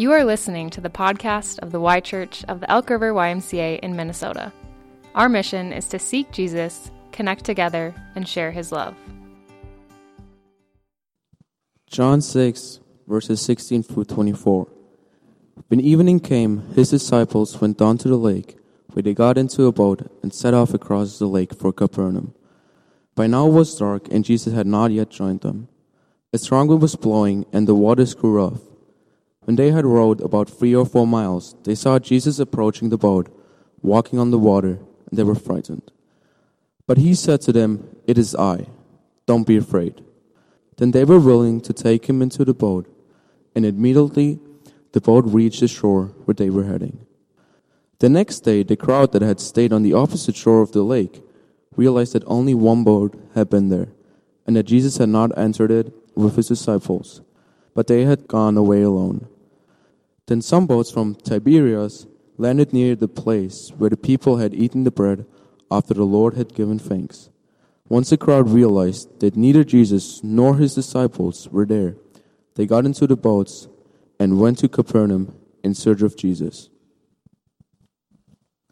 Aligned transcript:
You 0.00 0.12
are 0.12 0.24
listening 0.24 0.70
to 0.70 0.80
the 0.80 0.88
podcast 0.88 1.58
of 1.58 1.72
the 1.72 1.78
Y 1.78 2.00
Church 2.00 2.42
of 2.48 2.60
the 2.60 2.70
Elk 2.70 2.88
River 2.88 3.12
YMCA 3.12 3.80
in 3.80 3.96
Minnesota. 3.96 4.50
Our 5.14 5.28
mission 5.28 5.74
is 5.74 5.88
to 5.88 5.98
seek 5.98 6.32
Jesus, 6.32 6.90
connect 7.12 7.44
together, 7.44 7.94
and 8.14 8.26
share 8.26 8.50
his 8.50 8.72
love. 8.72 8.96
John 11.86 12.22
6, 12.22 12.80
verses 13.06 13.42
16 13.42 13.82
through 13.82 14.04
24. 14.04 14.68
When 15.68 15.80
evening 15.80 16.20
came, 16.20 16.62
his 16.72 16.88
disciples 16.88 17.60
went 17.60 17.76
down 17.76 17.98
to 17.98 18.08
the 18.08 18.16
lake, 18.16 18.56
where 18.94 19.02
they 19.02 19.12
got 19.12 19.36
into 19.36 19.66
a 19.66 19.72
boat 19.72 20.10
and 20.22 20.32
set 20.32 20.54
off 20.54 20.72
across 20.72 21.18
the 21.18 21.26
lake 21.26 21.54
for 21.54 21.74
Capernaum. 21.74 22.32
By 23.14 23.26
now 23.26 23.48
it 23.48 23.52
was 23.52 23.76
dark, 23.76 24.08
and 24.10 24.24
Jesus 24.24 24.54
had 24.54 24.66
not 24.66 24.92
yet 24.92 25.10
joined 25.10 25.42
them. 25.42 25.68
A 26.32 26.38
strong 26.38 26.68
wind 26.68 26.80
was 26.80 26.96
blowing, 26.96 27.44
and 27.52 27.68
the 27.68 27.74
waters 27.74 28.14
grew 28.14 28.36
rough. 28.36 28.62
When 29.50 29.56
they 29.56 29.72
had 29.72 29.84
rowed 29.84 30.20
about 30.20 30.48
three 30.48 30.76
or 30.76 30.86
four 30.86 31.08
miles, 31.08 31.56
they 31.64 31.74
saw 31.74 31.98
Jesus 31.98 32.38
approaching 32.38 32.88
the 32.88 32.96
boat, 32.96 33.26
walking 33.82 34.16
on 34.16 34.30
the 34.30 34.38
water, 34.38 34.78
and 35.08 35.18
they 35.18 35.24
were 35.24 35.34
frightened. 35.34 35.90
But 36.86 36.98
he 36.98 37.16
said 37.16 37.40
to 37.40 37.52
them, 37.52 37.96
It 38.06 38.16
is 38.16 38.36
I. 38.36 38.68
Don't 39.26 39.48
be 39.48 39.56
afraid. 39.56 40.04
Then 40.76 40.92
they 40.92 41.02
were 41.02 41.18
willing 41.18 41.60
to 41.62 41.72
take 41.72 42.08
him 42.08 42.22
into 42.22 42.44
the 42.44 42.54
boat, 42.54 42.86
and 43.52 43.66
immediately 43.66 44.38
the 44.92 45.00
boat 45.00 45.24
reached 45.26 45.58
the 45.58 45.66
shore 45.66 46.14
where 46.26 46.36
they 46.36 46.48
were 46.48 46.70
heading. 46.70 47.04
The 47.98 48.08
next 48.08 48.44
day, 48.44 48.62
the 48.62 48.76
crowd 48.76 49.10
that 49.10 49.22
had 49.22 49.40
stayed 49.40 49.72
on 49.72 49.82
the 49.82 49.94
opposite 49.94 50.36
shore 50.36 50.62
of 50.62 50.70
the 50.70 50.84
lake 50.84 51.24
realized 51.74 52.12
that 52.12 52.22
only 52.28 52.54
one 52.54 52.84
boat 52.84 53.20
had 53.34 53.50
been 53.50 53.68
there, 53.68 53.88
and 54.46 54.54
that 54.54 54.70
Jesus 54.70 54.98
had 54.98 55.08
not 55.08 55.36
entered 55.36 55.72
it 55.72 55.92
with 56.14 56.36
his 56.36 56.46
disciples, 56.46 57.20
but 57.74 57.88
they 57.88 58.04
had 58.04 58.28
gone 58.28 58.56
away 58.56 58.82
alone. 58.82 59.26
Then 60.30 60.42
some 60.42 60.68
boats 60.68 60.92
from 60.92 61.16
Tiberias 61.16 62.06
landed 62.38 62.72
near 62.72 62.94
the 62.94 63.08
place 63.08 63.70
where 63.76 63.90
the 63.90 63.96
people 63.96 64.36
had 64.36 64.54
eaten 64.54 64.84
the 64.84 64.92
bread 64.92 65.26
after 65.72 65.92
the 65.92 66.04
Lord 66.04 66.34
had 66.34 66.54
given 66.54 66.78
thanks. 66.78 67.30
Once 67.88 68.10
the 68.10 68.16
crowd 68.16 68.48
realized 68.48 69.18
that 69.18 69.36
neither 69.36 69.64
Jesus 69.64 70.22
nor 70.22 70.56
his 70.56 70.72
disciples 70.72 71.48
were 71.48 71.66
there, 71.66 71.96
they 72.54 72.64
got 72.64 72.84
into 72.84 73.08
the 73.08 73.16
boats 73.16 73.66
and 74.20 74.38
went 74.38 74.58
to 74.58 74.68
Capernaum 74.68 75.34
in 75.64 75.74
search 75.74 76.00
of 76.00 76.16
Jesus. 76.16 76.70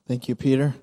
Thank 0.07 0.29
you, 0.29 0.37
Peter. 0.37 0.77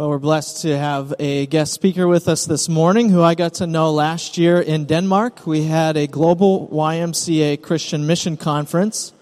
Well, 0.00 0.08
we're 0.08 0.18
blessed 0.18 0.62
to 0.62 0.78
have 0.78 1.12
a 1.18 1.44
guest 1.44 1.74
speaker 1.74 2.08
with 2.08 2.26
us 2.26 2.46
this 2.46 2.70
morning 2.70 3.10
who 3.10 3.20
I 3.20 3.34
got 3.34 3.52
to 3.56 3.66
know 3.66 3.92
last 3.92 4.38
year 4.38 4.58
in 4.58 4.86
Denmark. 4.86 5.46
We 5.46 5.64
had 5.64 5.98
a 5.98 6.06
global 6.06 6.68
YMCA 6.68 7.60
Christian 7.60 8.06
mission 8.06 8.38
conference. 8.38 9.12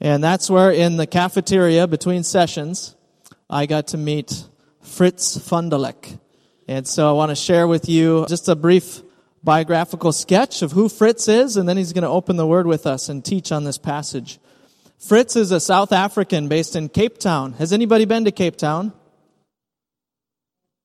And 0.00 0.22
that's 0.22 0.48
where 0.48 0.70
in 0.70 0.98
the 0.98 1.08
cafeteria 1.08 1.88
between 1.88 2.22
sessions, 2.22 2.94
I 3.50 3.66
got 3.66 3.88
to 3.88 3.98
meet 3.98 4.44
Fritz 4.82 5.36
Fundelek. 5.36 6.16
And 6.68 6.86
so 6.86 7.08
I 7.08 7.12
want 7.14 7.30
to 7.30 7.34
share 7.34 7.66
with 7.66 7.88
you 7.88 8.24
just 8.28 8.48
a 8.48 8.54
brief 8.54 9.02
biographical 9.42 10.12
sketch 10.12 10.62
of 10.62 10.70
who 10.70 10.88
Fritz 10.88 11.26
is, 11.26 11.56
and 11.56 11.68
then 11.68 11.76
he's 11.76 11.92
going 11.92 12.02
to 12.02 12.08
open 12.08 12.36
the 12.36 12.46
word 12.46 12.68
with 12.68 12.86
us 12.86 13.08
and 13.08 13.24
teach 13.24 13.50
on 13.50 13.64
this 13.64 13.78
passage. 13.78 14.38
Fritz 15.00 15.34
is 15.34 15.50
a 15.50 15.58
South 15.58 15.90
African 15.90 16.46
based 16.46 16.76
in 16.76 16.88
Cape 16.88 17.18
Town. 17.18 17.54
Has 17.54 17.72
anybody 17.72 18.04
been 18.04 18.24
to 18.26 18.30
Cape 18.30 18.56
Town? 18.56 18.92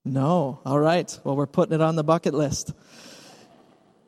No. 0.07 0.59
All 0.65 0.79
right. 0.79 1.19
Well, 1.23 1.35
we're 1.35 1.47
putting 1.47 1.75
it 1.75 1.81
on 1.81 1.95
the 1.95 2.03
bucket 2.03 2.33
list. 2.33 2.71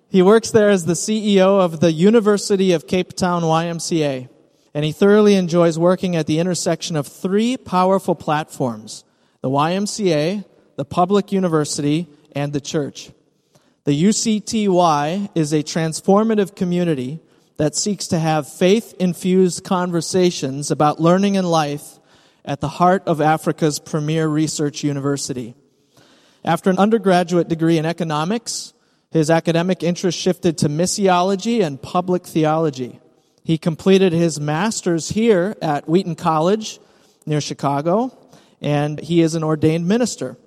He 0.10 0.22
works 0.22 0.52
there 0.52 0.70
as 0.70 0.86
the 0.86 0.94
CEO 0.94 1.60
of 1.60 1.82
the 1.82 1.92
University 1.92 2.72
of 2.72 2.88
Cape 2.88 3.14
Town 3.14 3.44
YMCA, 3.44 4.30
and 4.74 4.86
he 4.86 4.92
thoroughly 4.92 5.36
enjoys 5.36 5.78
working 5.78 6.16
at 6.16 6.26
the 6.26 6.40
intersection 6.40 6.96
of 6.96 7.06
three 7.06 7.58
powerful 7.58 8.16
platforms 8.16 9.04
the 9.42 9.50
YMCA, 9.50 10.46
the 10.78 10.86
public 10.86 11.32
university, 11.32 12.08
and 12.34 12.54
the 12.54 12.62
church. 12.62 13.12
The 13.84 14.04
UCTY 14.04 15.30
is 15.36 15.54
a 15.54 15.64
transformative 15.64 16.56
community 16.56 17.20
that 17.58 17.76
seeks 17.76 18.08
to 18.08 18.20
have 18.20 18.52
faith 18.52 18.94
infused 19.00 19.64
conversations 19.64 20.72
about 20.72 21.00
learning 21.00 21.38
and 21.38 21.50
life 21.50 22.00
at 22.46 22.62
the 22.62 22.68
heart 22.68 23.04
of 23.06 23.22
Africa's 23.22 23.80
premier 23.80 24.28
research 24.28 24.84
university. 24.84 25.56
After 26.44 26.70
an 26.70 26.78
undergraduate 26.78 27.48
degree 27.48 27.78
in 27.78 27.86
economics, 27.86 28.74
his 29.12 29.30
academic 29.30 29.84
interest 29.84 30.18
shifted 30.18 30.58
to 30.60 30.70
missiology 30.70 31.64
and 31.64 31.82
public 31.82 32.26
theology. 32.26 33.00
He 33.44 33.58
completed 33.58 34.14
his 34.14 34.40
master's 34.40 35.10
here 35.10 35.56
at 35.62 35.90
Wheaton 35.90 36.16
College 36.16 36.80
near 37.26 37.42
Chicago, 37.42 38.16
and 38.62 39.00
he 39.00 39.22
is 39.22 39.36
an 39.36 39.44
ordained 39.44 39.88
minister. 39.88 40.38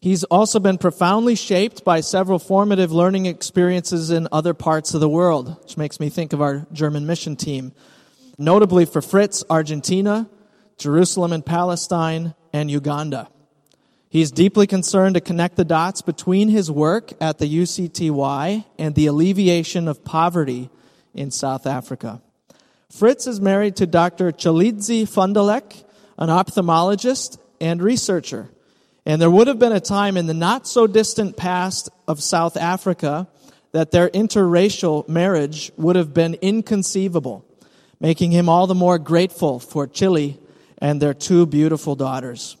He's 0.00 0.24
also 0.24 0.60
been 0.60 0.78
profoundly 0.78 1.34
shaped 1.34 1.84
by 1.84 2.00
several 2.00 2.38
formative 2.38 2.92
learning 2.92 3.26
experiences 3.26 4.10
in 4.10 4.28
other 4.30 4.54
parts 4.54 4.94
of 4.94 5.00
the 5.00 5.08
world, 5.08 5.60
which 5.62 5.76
makes 5.76 5.98
me 5.98 6.08
think 6.08 6.32
of 6.32 6.40
our 6.40 6.66
German 6.72 7.06
mission 7.06 7.34
team. 7.34 7.72
Notably 8.38 8.84
for 8.84 9.02
Fritz, 9.02 9.42
Argentina, 9.50 10.28
Jerusalem 10.78 11.32
and 11.32 11.44
Palestine, 11.44 12.34
and 12.52 12.70
Uganda. 12.70 13.28
He's 14.08 14.30
deeply 14.30 14.66
concerned 14.66 15.14
to 15.14 15.20
connect 15.20 15.56
the 15.56 15.64
dots 15.64 16.00
between 16.00 16.48
his 16.48 16.70
work 16.70 17.12
at 17.20 17.38
the 17.38 17.46
UCTY 17.46 18.64
and 18.78 18.94
the 18.94 19.06
alleviation 19.06 19.88
of 19.88 20.04
poverty 20.04 20.70
in 21.12 21.30
South 21.30 21.66
Africa. 21.66 22.22
Fritz 22.90 23.26
is 23.26 23.40
married 23.40 23.76
to 23.76 23.86
Dr. 23.86 24.30
Chalitzi 24.30 25.02
Fundelek, 25.02 25.84
an 26.18 26.28
ophthalmologist 26.28 27.38
and 27.60 27.82
researcher. 27.82 28.48
And 29.04 29.20
there 29.20 29.30
would 29.30 29.48
have 29.48 29.58
been 29.58 29.72
a 29.72 29.80
time 29.80 30.16
in 30.16 30.26
the 30.26 30.34
not 30.34 30.66
so 30.66 30.86
distant 30.86 31.36
past 31.36 31.90
of 32.06 32.22
South 32.22 32.56
Africa 32.56 33.28
that 33.72 33.90
their 33.90 34.08
interracial 34.08 35.08
marriage 35.08 35.72
would 35.76 35.96
have 35.96 36.14
been 36.14 36.34
inconceivable, 36.40 37.44
making 38.00 38.30
him 38.30 38.48
all 38.48 38.66
the 38.66 38.74
more 38.74 38.98
grateful 38.98 39.58
for 39.58 39.86
Chile 39.86 40.38
and 40.78 41.02
their 41.02 41.14
two 41.14 41.44
beautiful 41.44 41.96
daughters. 41.96 42.56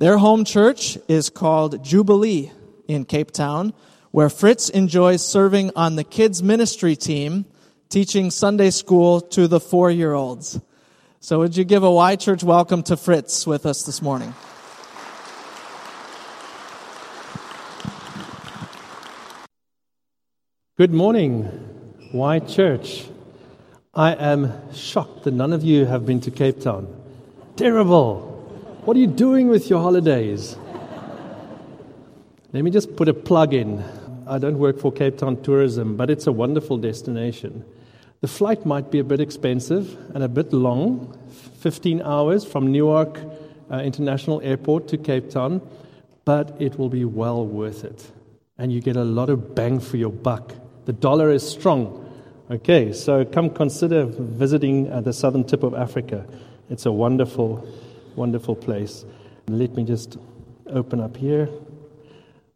Their 0.00 0.16
home 0.16 0.46
church 0.46 0.96
is 1.08 1.28
called 1.28 1.84
Jubilee 1.84 2.50
in 2.88 3.04
Cape 3.04 3.32
Town, 3.32 3.74
where 4.12 4.30
Fritz 4.30 4.70
enjoys 4.70 5.22
serving 5.22 5.72
on 5.76 5.96
the 5.96 6.04
kids 6.04 6.42
ministry 6.42 6.96
team, 6.96 7.44
teaching 7.90 8.30
Sunday 8.30 8.70
school 8.70 9.20
to 9.20 9.46
the 9.46 9.60
four 9.60 9.90
year 9.90 10.14
olds. 10.14 10.58
So 11.20 11.40
would 11.40 11.54
you 11.54 11.64
give 11.64 11.82
a 11.82 11.90
Y 11.90 12.16
Church 12.16 12.42
welcome 12.42 12.82
to 12.84 12.96
Fritz 12.96 13.46
with 13.46 13.66
us 13.66 13.82
this 13.82 14.00
morning? 14.00 14.32
Good 20.78 20.94
morning, 20.94 22.08
Y 22.14 22.38
Church. 22.38 23.04
I 23.92 24.14
am 24.14 24.72
shocked 24.72 25.24
that 25.24 25.34
none 25.34 25.52
of 25.52 25.62
you 25.62 25.84
have 25.84 26.06
been 26.06 26.22
to 26.22 26.30
Cape 26.30 26.62
Town. 26.62 26.88
Terrible. 27.56 28.29
What 28.84 28.96
are 28.96 29.00
you 29.00 29.08
doing 29.08 29.48
with 29.48 29.68
your 29.68 29.80
holidays? 29.80 30.56
Let 32.54 32.64
me 32.64 32.70
just 32.70 32.96
put 32.96 33.08
a 33.08 33.14
plug 33.14 33.52
in. 33.52 33.84
I 34.26 34.38
don't 34.38 34.58
work 34.58 34.78
for 34.78 34.90
Cape 34.90 35.18
Town 35.18 35.42
Tourism, 35.42 35.98
but 35.98 36.08
it's 36.08 36.26
a 36.26 36.32
wonderful 36.32 36.78
destination. 36.78 37.62
The 38.22 38.26
flight 38.28 38.64
might 38.64 38.90
be 38.90 38.98
a 38.98 39.04
bit 39.04 39.20
expensive 39.20 39.98
and 40.14 40.24
a 40.24 40.28
bit 40.28 40.54
long 40.54 41.14
15 41.58 42.00
hours 42.00 42.46
from 42.46 42.72
Newark 42.72 43.20
uh, 43.70 43.80
International 43.80 44.40
Airport 44.40 44.88
to 44.88 44.96
Cape 44.96 45.28
Town, 45.28 45.60
but 46.24 46.56
it 46.58 46.78
will 46.78 46.88
be 46.88 47.04
well 47.04 47.44
worth 47.44 47.84
it. 47.84 48.10
And 48.56 48.72
you 48.72 48.80
get 48.80 48.96
a 48.96 49.04
lot 49.04 49.28
of 49.28 49.54
bang 49.54 49.78
for 49.78 49.98
your 49.98 50.10
buck. 50.10 50.54
The 50.86 50.94
dollar 50.94 51.30
is 51.30 51.46
strong. 51.46 52.10
Okay, 52.50 52.94
so 52.94 53.26
come 53.26 53.50
consider 53.50 54.06
visiting 54.06 54.90
uh, 54.90 55.02
the 55.02 55.12
southern 55.12 55.44
tip 55.44 55.64
of 55.64 55.74
Africa. 55.74 56.26
It's 56.70 56.86
a 56.86 56.92
wonderful 56.92 57.68
wonderful 58.16 58.56
place. 58.56 59.04
Let 59.48 59.74
me 59.74 59.84
just 59.84 60.16
open 60.66 61.00
up 61.00 61.16
here. 61.16 61.48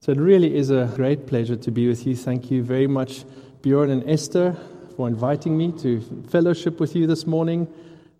So 0.00 0.12
it 0.12 0.18
really 0.18 0.54
is 0.54 0.70
a 0.70 0.92
great 0.94 1.26
pleasure 1.26 1.56
to 1.56 1.70
be 1.70 1.88
with 1.88 2.06
you. 2.06 2.14
Thank 2.14 2.50
you 2.50 2.62
very 2.62 2.86
much, 2.86 3.24
Bjorn 3.62 3.90
and 3.90 4.08
Esther, 4.08 4.56
for 4.96 5.08
inviting 5.08 5.56
me 5.56 5.72
to 5.78 6.00
fellowship 6.28 6.78
with 6.78 6.94
you 6.94 7.06
this 7.06 7.26
morning. 7.26 7.66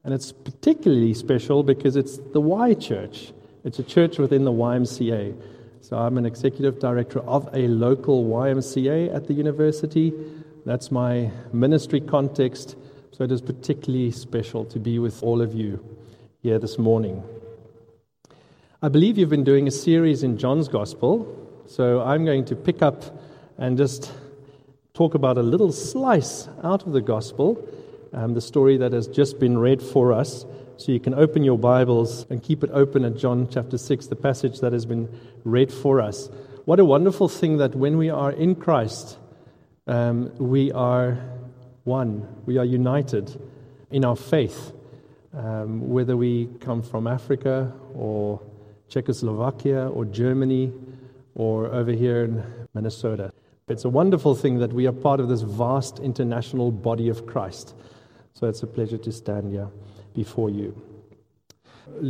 And 0.02 0.12
it's 0.12 0.32
particularly 0.32 1.14
special 1.14 1.62
because 1.62 1.96
it's 1.96 2.18
the 2.32 2.40
Y 2.40 2.74
Church. 2.74 3.32
It's 3.64 3.78
a 3.78 3.82
church 3.82 4.18
within 4.18 4.44
the 4.44 4.52
YMCA. 4.52 5.36
So 5.80 5.98
I'm 5.98 6.18
an 6.18 6.26
executive 6.26 6.78
director 6.78 7.20
of 7.20 7.48
a 7.52 7.68
local 7.68 8.24
YMCA 8.24 9.14
at 9.14 9.26
the 9.26 9.34
university. 9.34 10.12
That's 10.64 10.90
my 10.90 11.30
ministry 11.52 12.00
context. 12.00 12.76
So 13.12 13.24
it 13.24 13.30
is 13.30 13.40
particularly 13.40 14.10
special 14.10 14.64
to 14.66 14.78
be 14.78 14.98
with 14.98 15.22
all 15.22 15.40
of 15.40 15.54
you 15.54 15.93
here 16.44 16.58
this 16.58 16.76
morning. 16.76 17.24
I 18.82 18.90
believe 18.90 19.16
you've 19.16 19.30
been 19.30 19.44
doing 19.44 19.66
a 19.66 19.70
series 19.70 20.22
in 20.22 20.36
John's 20.36 20.68
Gospel, 20.68 21.64
so 21.66 22.02
I'm 22.02 22.26
going 22.26 22.44
to 22.44 22.54
pick 22.54 22.82
up 22.82 23.02
and 23.56 23.78
just 23.78 24.12
talk 24.92 25.14
about 25.14 25.38
a 25.38 25.42
little 25.42 25.72
slice 25.72 26.46
out 26.62 26.86
of 26.86 26.92
the 26.92 27.00
Gospel 27.00 27.66
um, 28.12 28.34
the 28.34 28.42
story 28.42 28.76
that 28.76 28.92
has 28.92 29.08
just 29.08 29.40
been 29.40 29.56
read 29.56 29.80
for 29.80 30.12
us. 30.12 30.44
So 30.76 30.92
you 30.92 31.00
can 31.00 31.14
open 31.14 31.44
your 31.44 31.56
Bibles 31.56 32.26
and 32.28 32.42
keep 32.42 32.62
it 32.62 32.68
open 32.74 33.06
at 33.06 33.16
John 33.16 33.48
chapter 33.50 33.78
6, 33.78 34.08
the 34.08 34.14
passage 34.14 34.60
that 34.60 34.74
has 34.74 34.84
been 34.84 35.08
read 35.44 35.72
for 35.72 36.02
us. 36.02 36.28
What 36.66 36.78
a 36.78 36.84
wonderful 36.84 37.30
thing 37.30 37.56
that 37.56 37.74
when 37.74 37.96
we 37.96 38.10
are 38.10 38.32
in 38.32 38.56
Christ, 38.56 39.16
um, 39.86 40.30
we 40.36 40.72
are 40.72 41.24
one, 41.84 42.28
we 42.44 42.58
are 42.58 42.66
united 42.66 43.34
in 43.90 44.04
our 44.04 44.16
faith. 44.16 44.73
Um, 45.36 45.88
whether 45.88 46.16
we 46.16 46.48
come 46.60 46.80
from 46.80 47.08
Africa 47.08 47.72
or 47.92 48.40
Czechoslovakia 48.88 49.88
or 49.88 50.04
Germany 50.04 50.72
or 51.34 51.66
over 51.66 51.90
here 51.90 52.24
in 52.24 52.44
Minnesota. 52.72 53.32
It's 53.66 53.84
a 53.84 53.88
wonderful 53.88 54.36
thing 54.36 54.58
that 54.58 54.72
we 54.72 54.86
are 54.86 54.92
part 54.92 55.18
of 55.18 55.28
this 55.28 55.40
vast 55.40 55.98
international 55.98 56.70
body 56.70 57.08
of 57.08 57.26
Christ. 57.26 57.74
So 58.34 58.46
it's 58.46 58.62
a 58.62 58.68
pleasure 58.68 58.98
to 58.98 59.10
stand 59.10 59.50
here 59.50 59.70
before 60.14 60.50
you. 60.50 60.80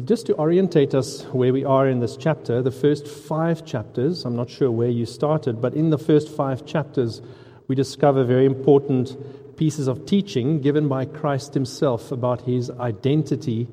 Just 0.05 0.26
to 0.26 0.35
orientate 0.35 0.94
us 0.94 1.23
where 1.32 1.53
we 1.53 1.65
are 1.65 1.88
in 1.88 2.00
this 2.00 2.19
chapter, 2.19 2.61
the 2.61 2.71
first 2.71 3.09
five 3.09 3.65
chapters, 3.65 4.26
I'm 4.26 4.37
not 4.37 4.50
sure 4.50 4.71
where 4.71 4.91
you 4.91 5.06
started, 5.06 5.62
but 5.62 5.73
in 5.73 5.88
the 5.88 5.99
first 5.99 6.29
five 6.29 6.67
chapters, 6.67 7.23
we 7.69 7.75
discover 7.75 8.23
very 8.25 8.44
important 8.44 9.17
pieces 9.56 9.88
of 9.88 10.06
teaching 10.06 10.60
given 10.60 10.88
by 10.88 11.04
Christ 11.04 11.54
himself 11.54 12.12
about 12.12 12.42
his 12.42 12.70
identity 12.70 13.68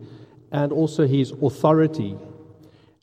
and 0.51 0.71
also 0.71 1.07
his 1.07 1.31
authority. 1.31 2.17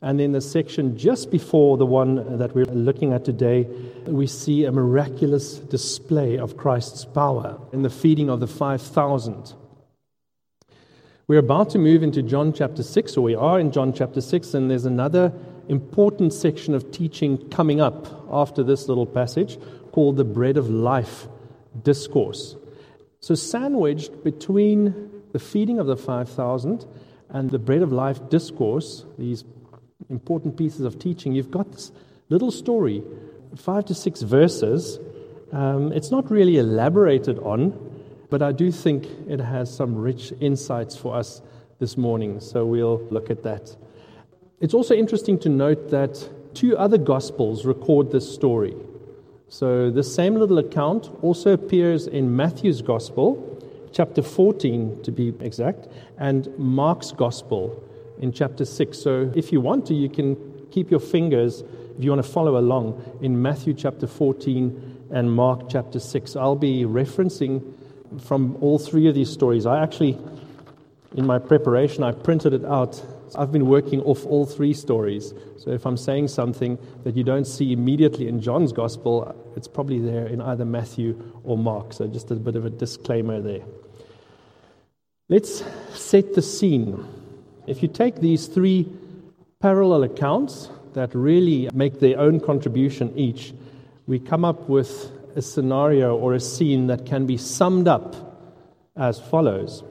And 0.01 0.21
in 0.21 0.31
the 0.31 0.41
section 0.41 0.97
just 0.97 1.29
before 1.29 1.77
the 1.77 1.85
one 1.85 2.37
that 2.37 2.55
we're 2.55 2.65
looking 2.65 3.11
at 3.11 3.25
today, 3.25 3.63
we 4.05 4.27
see 4.27 4.63
a 4.63 4.71
miraculous 4.71 5.55
display 5.55 6.37
of 6.37 6.55
Christ's 6.55 7.03
power 7.03 7.59
in 7.73 7.81
the 7.81 7.89
feeding 7.89 8.29
of 8.29 8.39
the 8.39 8.47
5,000. 8.47 9.53
We're 11.27 11.39
about 11.39 11.69
to 11.71 11.77
move 11.77 12.01
into 12.01 12.23
John 12.23 12.53
chapter 12.53 12.81
6, 12.81 13.17
or 13.17 13.21
we 13.21 13.35
are 13.35 13.59
in 13.59 13.71
John 13.71 13.93
chapter 13.93 14.21
6, 14.21 14.53
and 14.53 14.71
there's 14.71 14.85
another 14.85 15.33
important 15.67 16.33
section 16.33 16.73
of 16.73 16.91
teaching 16.91 17.49
coming 17.49 17.79
up 17.81 18.07
after 18.31 18.63
this 18.63 18.87
little 18.87 19.05
passage 19.05 19.59
called 19.91 20.17
the 20.17 20.23
Bread 20.23 20.57
of 20.57 20.69
Life 20.69 21.27
discourse. 21.83 22.55
So, 23.21 23.35
sandwiched 23.35 24.23
between 24.23 25.09
the 25.33 25.39
feeding 25.39 25.79
of 25.79 25.87
the 25.87 25.97
5,000 25.97 26.85
and 27.29 27.49
the 27.49 27.59
Bread 27.59 27.81
of 27.81 27.91
Life 27.91 28.29
discourse, 28.29 29.05
these 29.17 29.43
important 30.09 30.57
pieces 30.57 30.81
of 30.81 30.97
teaching, 30.99 31.33
you've 31.33 31.51
got 31.51 31.71
this 31.71 31.91
little 32.29 32.51
story, 32.51 33.03
five 33.55 33.85
to 33.85 33.93
six 33.93 34.21
verses. 34.21 34.99
Um, 35.51 35.91
it's 35.91 36.11
not 36.11 36.31
really 36.31 36.57
elaborated 36.57 37.39
on, 37.39 37.73
but 38.29 38.41
I 38.41 38.51
do 38.51 38.71
think 38.71 39.05
it 39.27 39.39
has 39.39 39.73
some 39.73 39.95
rich 39.95 40.31
insights 40.39 40.95
for 40.95 41.15
us 41.15 41.41
this 41.79 41.97
morning, 41.97 42.39
so 42.39 42.65
we'll 42.65 43.01
look 43.09 43.29
at 43.29 43.43
that. 43.43 43.75
It's 44.59 44.73
also 44.73 44.93
interesting 44.93 45.39
to 45.39 45.49
note 45.49 45.89
that 45.89 46.29
two 46.53 46.77
other 46.77 46.97
Gospels 46.97 47.65
record 47.65 48.11
this 48.11 48.31
story. 48.31 48.75
So, 49.51 49.89
the 49.89 50.03
same 50.03 50.35
little 50.35 50.59
account 50.59 51.09
also 51.23 51.53
appears 51.53 52.05
in 52.05 52.35
Matthew's 52.35 52.83
Gospel, 52.83 53.59
chapter 53.91 54.21
14 54.21 55.01
to 55.01 55.11
be 55.11 55.33
exact, 55.39 55.87
and 56.19 56.55
Mark's 56.59 57.11
Gospel 57.11 57.83
in 58.19 58.31
chapter 58.31 58.63
6. 58.63 58.95
So, 58.95 59.31
if 59.35 59.51
you 59.51 59.59
want 59.59 59.87
to, 59.87 59.95
you 59.95 60.07
can 60.07 60.37
keep 60.69 60.91
your 60.91 60.99
fingers, 60.99 61.63
if 61.97 62.03
you 62.03 62.11
want 62.11 62.23
to 62.23 62.31
follow 62.31 62.59
along, 62.59 63.17
in 63.21 63.41
Matthew 63.41 63.73
chapter 63.73 64.05
14 64.05 65.07
and 65.09 65.31
Mark 65.31 65.67
chapter 65.67 65.99
6. 65.99 66.35
I'll 66.35 66.55
be 66.55 66.83
referencing 66.83 67.73
from 68.21 68.55
all 68.61 68.77
three 68.77 69.07
of 69.07 69.15
these 69.15 69.31
stories. 69.31 69.65
I 69.65 69.81
actually, 69.81 70.15
in 71.15 71.25
my 71.25 71.39
preparation, 71.39 72.03
I 72.03 72.11
printed 72.11 72.53
it 72.53 72.65
out. 72.65 73.03
I've 73.35 73.51
been 73.51 73.67
working 73.67 74.01
off 74.01 74.25
all 74.25 74.45
three 74.45 74.73
stories. 74.73 75.33
So 75.57 75.71
if 75.71 75.85
I'm 75.85 75.97
saying 75.97 76.29
something 76.29 76.77
that 77.03 77.15
you 77.15 77.23
don't 77.23 77.45
see 77.45 77.71
immediately 77.73 78.27
in 78.27 78.41
John's 78.41 78.71
gospel, 78.71 79.35
it's 79.55 79.67
probably 79.67 79.99
there 79.99 80.27
in 80.27 80.41
either 80.41 80.65
Matthew 80.65 81.21
or 81.43 81.57
Mark. 81.57 81.93
So 81.93 82.07
just 82.07 82.31
a 82.31 82.35
bit 82.35 82.55
of 82.55 82.65
a 82.65 82.69
disclaimer 82.69 83.41
there. 83.41 83.61
Let's 85.27 85.63
set 85.93 86.33
the 86.33 86.41
scene. 86.41 87.05
If 87.67 87.83
you 87.83 87.87
take 87.87 88.15
these 88.15 88.47
three 88.47 88.91
parallel 89.59 90.03
accounts 90.03 90.69
that 90.93 91.13
really 91.13 91.69
make 91.73 91.99
their 91.99 92.19
own 92.19 92.39
contribution 92.39 93.13
each, 93.15 93.53
we 94.07 94.19
come 94.19 94.43
up 94.43 94.67
with 94.67 95.11
a 95.35 95.41
scenario 95.41 96.17
or 96.17 96.33
a 96.33 96.39
scene 96.39 96.87
that 96.87 97.05
can 97.05 97.27
be 97.27 97.37
summed 97.37 97.87
up 97.87 98.15
as 98.95 99.19
follows. 99.19 99.83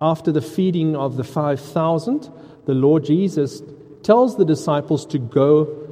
After 0.00 0.30
the 0.30 0.42
feeding 0.42 0.94
of 0.94 1.16
the 1.16 1.24
5,000, 1.24 2.30
the 2.66 2.74
Lord 2.74 3.04
Jesus 3.04 3.62
tells 4.02 4.36
the 4.36 4.44
disciples 4.44 5.06
to 5.06 5.18
go 5.18 5.86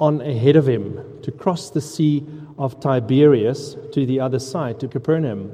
on 0.00 0.20
ahead 0.20 0.56
of 0.56 0.68
him, 0.68 1.20
to 1.22 1.32
cross 1.32 1.70
the 1.70 1.80
Sea 1.80 2.24
of 2.56 2.80
Tiberias 2.80 3.76
to 3.92 4.06
the 4.06 4.20
other 4.20 4.38
side, 4.38 4.78
to 4.80 4.88
Capernaum. 4.88 5.50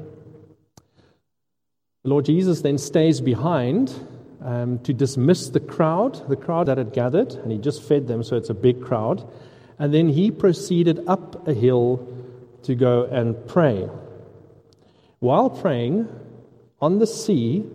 The 2.03 2.09
Lord 2.09 2.25
Jesus 2.25 2.61
then 2.61 2.77
stays 2.77 3.21
behind 3.21 3.93
um, 4.43 4.77
to 4.79 4.93
dismiss 4.93 5.49
the 5.49 5.59
crowd, 5.59 6.29
the 6.29 6.35
crowd 6.35 6.67
that 6.67 6.77
had 6.77 6.93
gathered, 6.93 7.33
and 7.33 7.51
he 7.51 7.57
just 7.57 7.81
fed 7.81 8.07
them, 8.07 8.21
so 8.21 8.37
it's 8.37 8.51
a 8.51 8.53
big 8.53 8.83
crowd. 8.83 9.27
And 9.79 9.91
then 9.91 10.09
he 10.09 10.29
proceeded 10.29 11.03
up 11.07 11.47
a 11.47 11.53
hill 11.53 12.07
to 12.63 12.75
go 12.75 13.05
and 13.05 13.47
pray. 13.47 13.89
While 15.19 15.49
praying 15.49 16.07
on 16.79 16.99
the 16.99 17.07
sea, 17.07 17.65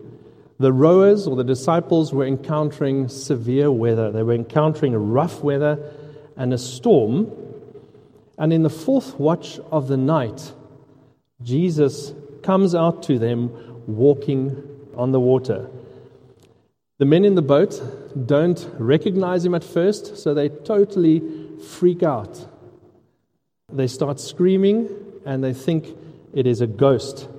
the 0.60 0.74
rowers 0.74 1.26
or 1.26 1.36
the 1.36 1.42
disciples 1.42 2.12
were 2.12 2.26
encountering 2.26 3.08
severe 3.08 3.72
weather. 3.72 4.12
They 4.12 4.22
were 4.22 4.34
encountering 4.34 4.94
rough 4.94 5.42
weather 5.42 5.92
and 6.36 6.52
a 6.52 6.58
storm. 6.58 7.32
And 8.36 8.52
in 8.52 8.62
the 8.62 8.68
fourth 8.68 9.18
watch 9.18 9.58
of 9.72 9.88
the 9.88 9.96
night, 9.96 10.52
Jesus 11.42 12.12
comes 12.42 12.74
out 12.74 13.02
to 13.04 13.18
them 13.18 13.50
walking 13.86 14.62
on 14.94 15.12
the 15.12 15.20
water. 15.20 15.70
The 16.98 17.06
men 17.06 17.24
in 17.24 17.36
the 17.36 17.42
boat 17.42 17.80
don't 18.26 18.68
recognize 18.78 19.46
him 19.46 19.54
at 19.54 19.64
first, 19.64 20.18
so 20.18 20.34
they 20.34 20.50
totally 20.50 21.22
freak 21.58 22.02
out. 22.02 22.46
They 23.72 23.86
start 23.86 24.20
screaming 24.20 24.90
and 25.24 25.42
they 25.42 25.54
think 25.54 25.96
it 26.34 26.46
is 26.46 26.60
a 26.60 26.66
ghost. 26.66 27.29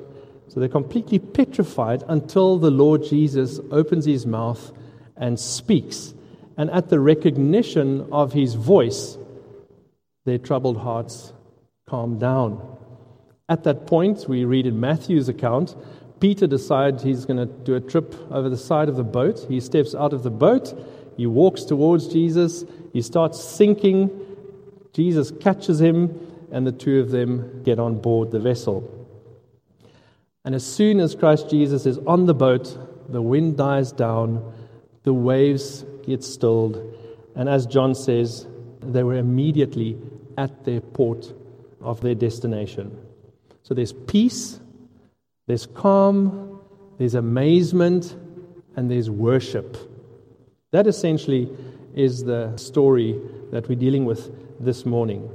So 0.51 0.59
they're 0.59 0.67
completely 0.67 1.17
petrified 1.17 2.03
until 2.09 2.57
the 2.57 2.71
Lord 2.71 3.05
Jesus 3.05 3.61
opens 3.71 4.03
his 4.03 4.25
mouth 4.25 4.73
and 5.15 5.39
speaks. 5.39 6.13
And 6.57 6.69
at 6.71 6.89
the 6.89 6.99
recognition 6.99 8.09
of 8.11 8.33
his 8.33 8.55
voice, 8.55 9.17
their 10.25 10.37
troubled 10.37 10.75
hearts 10.75 11.31
calm 11.87 12.19
down. 12.19 12.77
At 13.47 13.63
that 13.63 13.87
point, 13.87 14.27
we 14.27 14.43
read 14.43 14.65
in 14.65 14.77
Matthew's 14.77 15.29
account, 15.29 15.73
Peter 16.19 16.47
decides 16.47 17.01
he's 17.01 17.23
going 17.23 17.37
to 17.37 17.45
do 17.45 17.75
a 17.75 17.79
trip 17.79 18.13
over 18.29 18.49
the 18.49 18.57
side 18.57 18.89
of 18.89 18.97
the 18.97 19.05
boat. 19.05 19.45
He 19.47 19.61
steps 19.61 19.95
out 19.95 20.11
of 20.11 20.23
the 20.23 20.29
boat, 20.29 20.77
he 21.15 21.27
walks 21.27 21.63
towards 21.63 22.09
Jesus, 22.09 22.65
he 22.91 23.01
starts 23.01 23.41
sinking, 23.41 24.09
Jesus 24.91 25.31
catches 25.39 25.79
him, 25.79 26.27
and 26.51 26.67
the 26.67 26.73
two 26.73 26.99
of 26.99 27.11
them 27.11 27.63
get 27.63 27.79
on 27.79 28.01
board 28.01 28.31
the 28.31 28.39
vessel. 28.41 29.00
And 30.43 30.55
as 30.55 30.65
soon 30.65 30.99
as 30.99 31.15
Christ 31.15 31.49
Jesus 31.49 31.85
is 31.85 31.99
on 31.99 32.25
the 32.25 32.33
boat, 32.33 32.77
the 33.11 33.21
wind 33.21 33.57
dies 33.57 33.91
down, 33.91 34.53
the 35.03 35.13
waves 35.13 35.85
get 36.05 36.23
stilled, 36.23 36.81
and 37.35 37.47
as 37.47 37.65
John 37.65 37.95
says, 37.95 38.47
they 38.81 39.03
were 39.03 39.15
immediately 39.15 39.97
at 40.37 40.65
their 40.65 40.81
port 40.81 41.33
of 41.81 42.01
their 42.01 42.15
destination. 42.15 42.97
So 43.63 43.73
there's 43.73 43.93
peace, 43.93 44.59
there's 45.47 45.65
calm, 45.65 46.59
there's 46.97 47.15
amazement, 47.15 48.15
and 48.75 48.89
there's 48.89 49.09
worship. 49.09 49.77
That 50.71 50.87
essentially 50.87 51.49
is 51.93 52.23
the 52.23 52.55
story 52.57 53.19
that 53.51 53.67
we're 53.67 53.75
dealing 53.75 54.05
with 54.05 54.31
this 54.59 54.85
morning. 54.85 55.29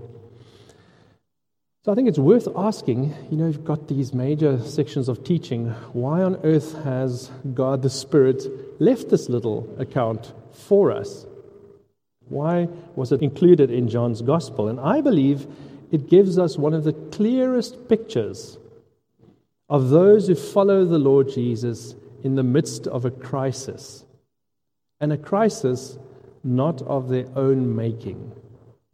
So 1.86 1.92
I 1.92 1.94
think 1.94 2.08
it's 2.08 2.18
worth 2.18 2.48
asking 2.56 3.14
you 3.30 3.36
know, 3.36 3.46
you've 3.46 3.64
got 3.64 3.86
these 3.86 4.12
major 4.12 4.58
sections 4.58 5.08
of 5.08 5.22
teaching. 5.22 5.68
Why 5.92 6.20
on 6.20 6.34
earth 6.42 6.74
has 6.82 7.30
God 7.54 7.82
the 7.82 7.90
Spirit 7.90 8.42
left 8.80 9.08
this 9.08 9.28
little 9.28 9.72
account 9.78 10.32
for 10.50 10.90
us? 10.90 11.26
Why 12.28 12.66
was 12.96 13.12
it 13.12 13.22
included 13.22 13.70
in 13.70 13.88
John's 13.88 14.20
Gospel? 14.20 14.66
And 14.66 14.80
I 14.80 15.00
believe 15.00 15.46
it 15.92 16.10
gives 16.10 16.40
us 16.40 16.58
one 16.58 16.74
of 16.74 16.82
the 16.82 16.92
clearest 16.92 17.88
pictures 17.88 18.58
of 19.68 19.90
those 19.90 20.26
who 20.26 20.34
follow 20.34 20.84
the 20.84 20.98
Lord 20.98 21.28
Jesus 21.28 21.94
in 22.24 22.34
the 22.34 22.42
midst 22.42 22.88
of 22.88 23.04
a 23.04 23.12
crisis. 23.12 24.04
And 25.00 25.12
a 25.12 25.16
crisis 25.16 25.98
not 26.42 26.82
of 26.82 27.10
their 27.10 27.28
own 27.36 27.76
making. 27.76 28.32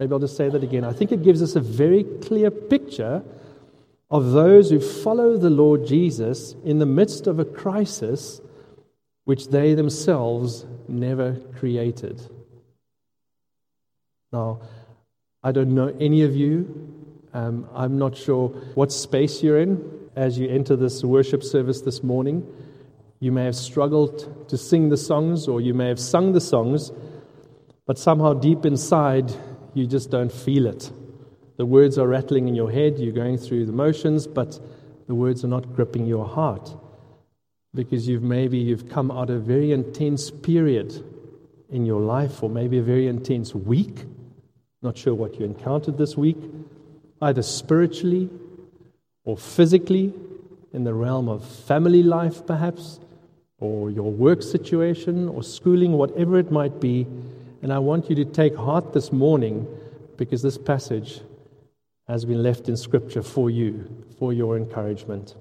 Maybe 0.02 0.14
I'll 0.14 0.18
just 0.18 0.36
say 0.36 0.48
that 0.48 0.64
again. 0.64 0.82
I 0.82 0.92
think 0.92 1.12
it 1.12 1.22
gives 1.22 1.40
us 1.42 1.54
a 1.54 1.60
very 1.60 2.02
clear 2.02 2.50
picture 2.50 3.22
of 4.10 4.32
those 4.32 4.68
who 4.68 4.80
follow 4.80 5.36
the 5.36 5.48
Lord 5.48 5.86
Jesus 5.86 6.56
in 6.64 6.80
the 6.80 6.86
midst 6.86 7.28
of 7.28 7.38
a 7.38 7.44
crisis 7.44 8.40
which 9.26 9.46
they 9.50 9.74
themselves 9.74 10.66
never 10.88 11.36
created. 11.56 12.20
Now, 14.32 14.62
I 15.44 15.52
don't 15.52 15.72
know 15.72 15.94
any 16.00 16.22
of 16.22 16.34
you. 16.34 17.22
Um, 17.32 17.68
I'm 17.72 17.96
not 17.96 18.16
sure 18.16 18.48
what 18.74 18.90
space 18.90 19.40
you're 19.40 19.60
in 19.60 20.08
as 20.16 20.36
you 20.36 20.48
enter 20.48 20.74
this 20.74 21.04
worship 21.04 21.44
service 21.44 21.80
this 21.82 22.02
morning. 22.02 22.44
You 23.20 23.30
may 23.30 23.44
have 23.44 23.54
struggled 23.54 24.48
to 24.48 24.58
sing 24.58 24.88
the 24.88 24.96
songs, 24.96 25.46
or 25.46 25.60
you 25.60 25.74
may 25.74 25.86
have 25.86 26.00
sung 26.00 26.32
the 26.32 26.40
songs, 26.40 26.90
but 27.86 27.98
somehow 27.98 28.32
deep 28.34 28.66
inside, 28.66 29.32
you 29.74 29.86
just 29.86 30.10
don't 30.10 30.32
feel 30.32 30.66
it. 30.66 30.90
The 31.56 31.66
words 31.66 31.98
are 31.98 32.08
rattling 32.08 32.48
in 32.48 32.54
your 32.54 32.70
head, 32.70 32.98
you're 32.98 33.12
going 33.12 33.38
through 33.38 33.66
the 33.66 33.72
motions, 33.72 34.26
but 34.26 34.58
the 35.06 35.14
words 35.14 35.44
are 35.44 35.48
not 35.48 35.74
gripping 35.74 36.06
your 36.06 36.26
heart 36.26 36.74
because 37.74 38.06
you've 38.06 38.22
maybe 38.22 38.58
you've 38.58 38.88
come 38.88 39.10
out 39.10 39.30
of 39.30 39.36
a 39.36 39.40
very 39.40 39.72
intense 39.72 40.30
period 40.30 41.04
in 41.70 41.86
your 41.86 42.00
life 42.00 42.42
or 42.42 42.50
maybe 42.50 42.78
a 42.78 42.82
very 42.82 43.08
intense 43.08 43.54
week 43.54 44.04
not 44.82 44.98
sure 44.98 45.14
what 45.14 45.38
you 45.38 45.46
encountered 45.46 45.96
this 45.96 46.16
week 46.16 46.36
either 47.22 47.42
spiritually 47.42 48.28
or 49.24 49.36
physically 49.36 50.12
in 50.72 50.84
the 50.84 50.92
realm 50.92 51.28
of 51.28 51.44
family 51.44 52.02
life 52.02 52.46
perhaps 52.46 53.00
or 53.58 53.90
your 53.90 54.10
work 54.10 54.42
situation 54.42 55.28
or 55.28 55.42
schooling 55.42 55.92
whatever 55.92 56.38
it 56.38 56.50
might 56.50 56.78
be 56.80 57.06
and 57.62 57.72
i 57.72 57.78
want 57.78 58.10
you 58.10 58.16
to 58.16 58.24
take 58.24 58.54
heart 58.54 58.92
this 58.92 59.12
morning 59.12 59.66
because 60.16 60.42
this 60.42 60.58
passage 60.58 61.20
has 62.06 62.24
been 62.24 62.42
left 62.42 62.68
in 62.68 62.76
scripture 62.76 63.22
for 63.22 63.48
you 63.48 64.04
for 64.18 64.32
your 64.32 64.56
encouragement 64.56 65.36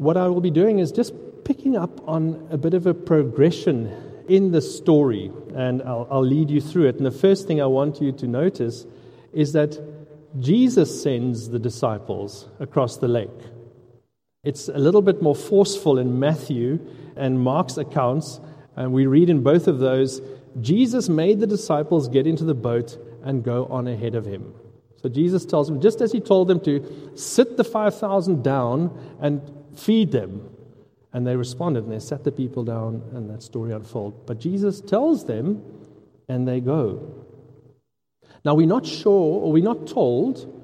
what 0.00 0.16
I 0.16 0.28
will 0.28 0.40
be 0.40 0.50
doing 0.50 0.78
is 0.78 0.92
just 0.92 1.12
picking 1.44 1.76
up 1.76 2.08
on 2.08 2.48
a 2.50 2.56
bit 2.56 2.72
of 2.72 2.86
a 2.86 2.94
progression 2.94 3.94
in 4.30 4.50
the 4.50 4.62
story, 4.62 5.30
and 5.54 5.82
I'll, 5.82 6.08
I'll, 6.10 6.24
lead 6.24 6.48
you 6.48 6.62
through 6.62 6.86
it. 6.86 6.96
And 6.96 7.04
the 7.04 7.10
first 7.10 7.46
thing 7.46 7.60
I 7.60 7.66
want 7.66 8.00
you 8.00 8.10
to 8.12 8.26
notice 8.26 8.86
is 9.34 9.52
that 9.52 9.78
Jesus 10.38 11.02
sends 11.02 11.50
the 11.50 11.58
disciples 11.58 12.48
across 12.60 12.96
the 12.96 13.08
lake. 13.08 13.28
It's 14.42 14.68
a 14.68 14.78
little 14.78 15.02
bit 15.02 15.20
more 15.20 15.34
forceful 15.34 15.98
in 15.98 16.18
Matthew 16.18 16.78
and 17.14 17.38
Mark's 17.38 17.76
accounts, 17.76 18.40
and 18.80 18.94
we 18.94 19.04
read 19.04 19.28
in 19.28 19.42
both 19.42 19.68
of 19.68 19.78
those 19.78 20.22
Jesus 20.58 21.08
made 21.08 21.38
the 21.38 21.46
disciples 21.46 22.08
get 22.08 22.26
into 22.26 22.44
the 22.44 22.54
boat 22.54 22.98
and 23.22 23.44
go 23.44 23.66
on 23.66 23.86
ahead 23.86 24.14
of 24.14 24.24
him. 24.24 24.54
So 25.02 25.10
Jesus 25.10 25.44
tells 25.44 25.68
them, 25.68 25.82
just 25.82 26.00
as 26.00 26.12
he 26.12 26.18
told 26.18 26.48
them 26.48 26.60
to 26.60 27.12
sit 27.14 27.58
the 27.58 27.64
5,000 27.64 28.42
down 28.42 29.16
and 29.20 29.42
feed 29.76 30.12
them. 30.12 30.48
And 31.12 31.26
they 31.26 31.36
responded 31.36 31.84
and 31.84 31.92
they 31.92 31.98
sat 31.98 32.24
the 32.24 32.32
people 32.32 32.64
down, 32.64 33.02
and 33.12 33.28
that 33.30 33.42
story 33.42 33.72
unfolds. 33.72 34.16
But 34.26 34.40
Jesus 34.40 34.80
tells 34.80 35.26
them, 35.26 35.62
and 36.28 36.48
they 36.48 36.60
go. 36.60 37.24
Now, 38.44 38.54
we're 38.54 38.66
not 38.66 38.86
sure, 38.86 39.42
or 39.42 39.52
we're 39.52 39.62
not 39.62 39.86
told, 39.86 40.62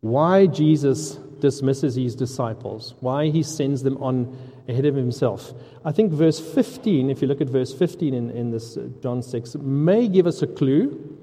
why 0.00 0.46
Jesus 0.46 1.18
dismisses 1.40 1.94
his 1.96 2.14
disciples, 2.14 2.94
why 3.00 3.28
he 3.28 3.42
sends 3.42 3.82
them 3.82 3.96
on 3.98 4.36
ahead 4.68 4.84
of 4.84 4.94
himself. 4.94 5.52
I 5.84 5.92
think 5.92 6.12
verse 6.12 6.38
15, 6.38 7.10
if 7.10 7.22
you 7.22 7.28
look 7.28 7.40
at 7.40 7.48
verse 7.48 7.72
15 7.72 8.12
in, 8.14 8.30
in 8.30 8.50
this 8.50 8.76
uh, 8.76 8.88
John 9.02 9.22
6, 9.22 9.56
may 9.56 10.08
give 10.08 10.26
us 10.26 10.42
a 10.42 10.46
clue 10.46 11.16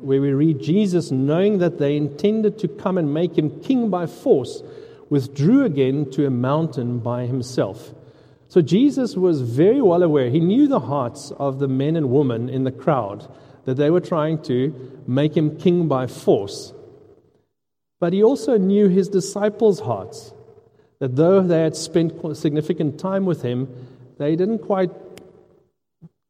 where 0.00 0.20
we 0.20 0.32
read 0.32 0.60
Jesus, 0.60 1.10
knowing 1.10 1.58
that 1.58 1.78
they 1.78 1.96
intended 1.96 2.58
to 2.58 2.68
come 2.68 2.98
and 2.98 3.12
make 3.12 3.36
him 3.36 3.60
king 3.60 3.90
by 3.90 4.06
force, 4.06 4.62
withdrew 5.10 5.64
again 5.64 6.10
to 6.10 6.26
a 6.26 6.30
mountain 6.30 6.98
by 6.98 7.26
himself. 7.26 7.94
So 8.48 8.62
Jesus 8.62 9.16
was 9.16 9.42
very 9.42 9.82
well 9.82 10.02
aware. 10.02 10.30
He 10.30 10.40
knew 10.40 10.68
the 10.68 10.80
hearts 10.80 11.32
of 11.38 11.58
the 11.58 11.68
men 11.68 11.96
and 11.96 12.10
women 12.10 12.48
in 12.48 12.64
the 12.64 12.72
crowd 12.72 13.30
that 13.64 13.74
they 13.74 13.90
were 13.90 14.00
trying 14.00 14.42
to 14.42 15.02
make 15.06 15.36
him 15.36 15.58
king 15.58 15.88
by 15.88 16.06
force. 16.06 16.72
But 18.00 18.12
he 18.12 18.22
also 18.22 18.56
knew 18.56 18.88
his 18.88 19.08
disciples' 19.08 19.80
hearts, 19.80 20.32
that 21.00 21.16
though 21.16 21.42
they 21.42 21.62
had 21.62 21.76
spent 21.76 22.36
significant 22.36 22.98
time 22.98 23.24
with 23.26 23.42
him, 23.42 23.68
they 24.18 24.36
didn't 24.36 24.58
quite 24.58 24.90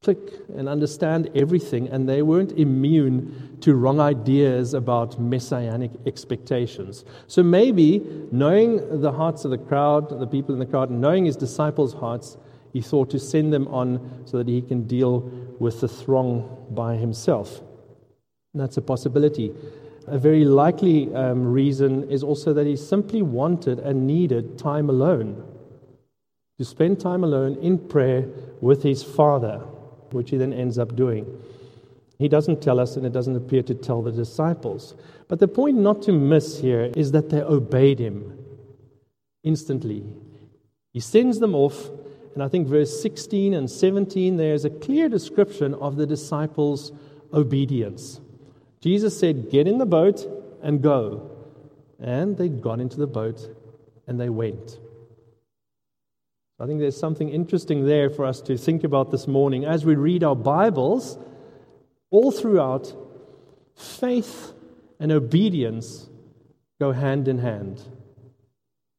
click 0.03 0.19
and 0.57 0.69
understand 0.69 1.29
everything, 1.35 1.89
and 1.89 2.09
they 2.09 2.23
weren't 2.23 2.53
immune 2.53 3.59
to 3.61 3.75
wrong 3.75 3.99
ideas 3.99 4.73
about 4.73 5.21
messianic 5.21 5.91
expectations. 6.07 7.05
So 7.27 7.43
maybe, 7.43 8.01
knowing 8.31 9.01
the 9.01 9.13
hearts 9.13 9.45
of 9.45 9.51
the 9.51 9.59
crowd, 9.59 10.21
the 10.21 10.27
people 10.27 10.55
in 10.55 10.61
the 10.61 10.67
crowd, 10.67 10.91
knowing 10.91 11.25
his 11.25 11.37
disciples' 11.37 11.95
hearts, 11.95 12.37
he 12.73 12.81
thought 12.81 13.11
to 13.11 13.19
send 13.19 13.53
them 13.53 13.67
on 13.69 14.23
so 14.25 14.39
that 14.39 14.47
he 14.47 14.63
can 14.63 14.87
deal 14.87 15.21
with 15.59 15.81
the 15.81 15.89
throng 15.89 16.67
by 16.71 16.95
himself. 16.97 17.61
And 18.55 18.63
that's 18.63 18.77
a 18.77 18.83
possibility. 18.83 19.53
A 20.11 20.19
very 20.19 20.45
likely 20.45 21.15
um, 21.15 21.45
reason 21.45 22.11
is 22.11 22.23
also 22.23 22.53
that 22.55 22.67
he 22.67 22.77
simply 22.77 23.23
wanted 23.23 23.79
and 23.79 24.07
needed 24.07 24.59
time 24.59 24.89
alone. 24.89 25.45
To 26.59 26.65
spend 26.65 27.01
time 27.01 27.23
alone 27.23 27.57
in 27.57 27.79
prayer 27.79 28.27
with 28.61 28.83
his 28.83 29.03
Father 29.03 29.63
which 30.13 30.31
he 30.31 30.37
then 30.37 30.53
ends 30.53 30.79
up 30.79 30.97
doing. 30.97 31.27
He 32.19 32.29
doesn't 32.29 32.63
tell 32.63 32.81
us, 32.81 32.97
and 32.97 33.07
it 33.07 33.13
doesn't 33.13 33.37
appear 33.37 33.63
to 33.63 33.75
tell 33.75 34.03
the 34.03 34.11
disciples. 34.11 34.95
But 35.29 35.39
the 35.39 35.49
point 35.49 35.77
not 35.77 36.03
to 36.03 36.13
miss 36.13 36.61
here 36.61 36.91
is 36.97 37.13
that 37.13 37.31
they 37.31 37.41
obeyed 37.41 37.99
him 37.99 38.39
instantly. 39.45 40.05
He 40.93 41.01
sends 41.01 41.39
them 41.39 41.55
off, 41.55 41.89
and 42.35 42.43
I 42.43 42.49
think 42.49 42.67
verse 42.67 43.01
16 43.01 43.55
and 43.55 43.71
17, 43.71 44.37
there's 44.37 44.65
a 44.65 44.71
clear 44.71 45.09
description 45.09 45.75
of 45.75 45.97
the 45.97 46.07
disciples' 46.07 46.93
obedience. 47.33 48.21
Jesus 48.81 49.19
said, 49.19 49.51
Get 49.51 49.67
in 49.67 49.79
the 49.79 49.87
boat 49.87 50.27
and 50.63 50.83
go. 50.83 51.31
And 52.01 52.37
they 52.37 52.49
got 52.49 52.81
into 52.81 52.97
the 52.97 53.07
boat 53.07 53.41
and 54.07 54.21
they 54.21 54.29
went. 54.29 54.79
I 56.61 56.67
think 56.67 56.81
there's 56.81 56.99
something 56.99 57.29
interesting 57.29 57.87
there 57.87 58.11
for 58.11 58.25
us 58.25 58.41
to 58.43 58.57
think 58.57 58.83
about 58.83 59.11
this 59.11 59.29
morning 59.29 59.65
as 59.65 59.85
we 59.85 59.95
read 59.95 60.25
our 60.25 60.35
Bibles. 60.35 61.19
All 62.11 62.33
throughout, 62.33 62.93
faith 63.77 64.53
and 64.99 65.13
obedience 65.13 66.09
go 66.81 66.93
hand 66.93 67.29
in 67.29 67.39
hand. 67.39 67.83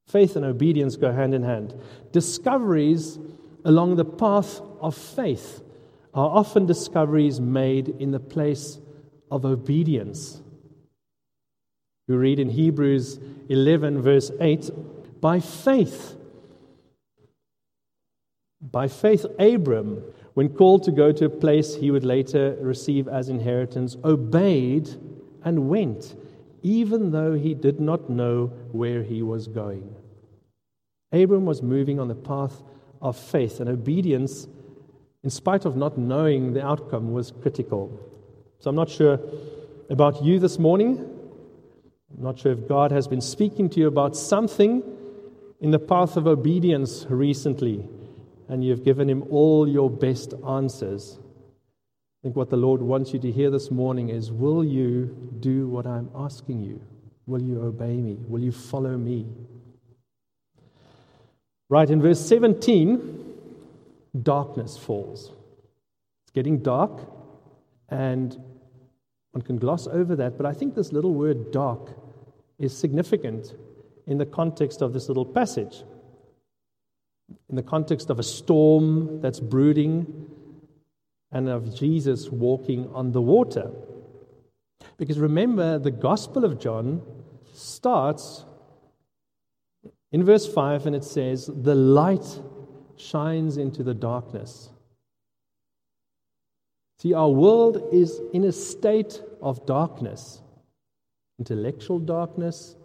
Faith 0.08 0.36
and 0.36 0.46
obedience 0.46 0.96
go 0.96 1.12
hand 1.12 1.34
in 1.34 1.44
hand. 1.44 1.74
Discoveries 2.12 3.20
along 3.66 3.96
the 3.96 4.06
path 4.06 4.62
of 4.80 4.96
faith 4.96 5.62
are 6.14 6.30
often 6.30 6.66
discoveries 6.66 7.40
made 7.40 7.90
in 7.90 8.12
the 8.12 8.20
place 8.20 8.80
of 9.32 9.46
obedience. 9.46 10.42
We 12.08 12.16
read 12.16 12.40
in 12.40 12.50
Hebrews 12.50 13.20
11, 13.50 14.02
verse 14.02 14.32
8 14.40 14.72
By 15.22 15.40
faith, 15.40 16.16
by 18.62 18.88
faith, 18.88 19.26
Abram, 19.38 20.04
when 20.34 20.50
called 20.50 20.84
to 20.84 20.92
go 20.92 21.12
to 21.12 21.26
a 21.26 21.30
place 21.30 21.76
he 21.76 21.92
would 21.92 22.04
later 22.04 22.58
receive 22.62 23.08
as 23.08 23.30
inheritance, 23.30 23.96
obeyed 24.04 24.90
and 25.44 25.70
went, 25.70 26.16
even 26.62 27.12
though 27.12 27.34
he 27.34 27.54
did 27.54 27.80
not 27.80 28.10
know 28.10 28.48
where 28.72 29.04
he 29.04 29.22
was 29.22 29.48
going. 29.48 29.96
Abram 31.12 31.46
was 31.46 31.62
moving 31.62 32.00
on 32.00 32.08
the 32.08 32.16
path 32.16 32.62
of 33.02 33.18
faith, 33.18 33.60
and 33.60 33.70
obedience, 33.70 34.48
in 35.24 35.30
spite 35.30 35.66
of 35.66 35.76
not 35.76 35.98
knowing 35.98 36.54
the 36.54 36.66
outcome, 36.66 37.14
was 37.14 37.32
critical. 37.32 38.09
So 38.62 38.70
I'm 38.70 38.75
not 38.75 38.89
sure 38.89 39.18
about 39.89 40.22
you 40.22 40.38
this 40.38 40.60
morning. 40.60 40.98
I'm 42.13 42.24
not 42.24 42.39
sure 42.39 42.51
if 42.51 42.68
God 42.68 42.92
has 42.92 43.08
been 43.08 43.22
speaking 43.22 43.70
to 43.70 43.80
you 43.80 43.88
about 43.88 44.18
something 44.18 44.84
in 45.62 45.72
the 45.72 45.80
path 45.80 46.18
of 46.18 46.28
obedience 46.28 47.06
recently 47.10 47.88
and 48.50 48.62
you've 48.62 48.84
given 48.84 49.10
him 49.10 49.24
all 49.30 49.66
your 49.66 49.89
best 49.89 50.34
answers. 50.46 51.20
I 51.22 52.20
think 52.24 52.36
what 52.36 52.50
the 52.50 52.58
Lord 52.58 52.82
wants 52.82 53.13
you 53.13 53.20
to 53.20 53.32
hear 53.32 53.50
this 53.50 53.72
morning 53.72 54.10
is 54.10 54.30
Will 54.30 54.66
you 54.66 55.06
do 55.39 55.70
what 55.70 55.88
I'm 55.88 56.10
asking 56.13 56.62
you? 56.62 56.82
Will 57.28 57.42
you 57.42 57.62
obey 57.62 57.96
me? 57.96 58.18
Will 58.28 58.42
you 58.42 58.51
follow 58.51 58.98
me? 58.98 59.25
Right, 61.70 61.89
in 61.89 62.01
verse 62.01 62.20
17, 62.20 63.36
darkness 64.22 64.75
falls. 64.75 65.32
It's 66.24 66.32
getting 66.34 66.62
dark, 66.62 67.10
and 67.88 68.38
one 69.32 69.42
can 69.42 69.58
gloss 69.58 69.88
over 69.88 70.16
that, 70.16 70.38
but 70.38 70.46
I 70.46 70.54
think 70.54 70.76
this 70.76 70.92
little 70.92 71.14
word 71.14 71.52
dark 71.52 71.92
is 72.58 72.76
significant 72.76 73.54
in 74.08 74.18
the 74.18 74.26
context 74.26 74.82
of 74.82 74.94
this 74.94 75.08
little 75.08 75.26
passage 75.26 75.84
in 77.50 77.56
the 77.56 77.64
context 77.64 78.10
of 78.10 78.20
a 78.20 78.24
storm 78.24 79.22
that's 79.22 79.40
brooding 79.40 80.28
and 81.32 81.48
of 81.48 81.76
Jesus 81.76 82.30
walking 82.30 82.88
on 82.94 83.12
the 83.12 83.22
water. 83.22 83.72
Because 84.98 85.20
remember, 85.20 85.80
the 85.80 85.92
Gospel 85.92 86.44
of 86.44 86.60
John 86.60 87.02
starts 87.54 88.46
in 90.12 90.24
verse 90.24 90.52
5 90.52 90.88
and 90.88 90.96
it 90.96 91.04
says, 91.04 91.50
The 91.54 91.76
light 91.76 92.40
shines 92.98 93.58
into 93.58 93.84
the 93.84 93.94
darkness. 93.94 94.70
See, 97.01 97.13
our 97.13 97.29
world 97.29 97.82
is 97.94 98.20
in 98.34 98.44
a 98.44 98.51
state 98.51 99.22
of 99.41 99.65
darkness 99.65 100.41
intellectual 101.39 102.00
darkness, 102.00 102.75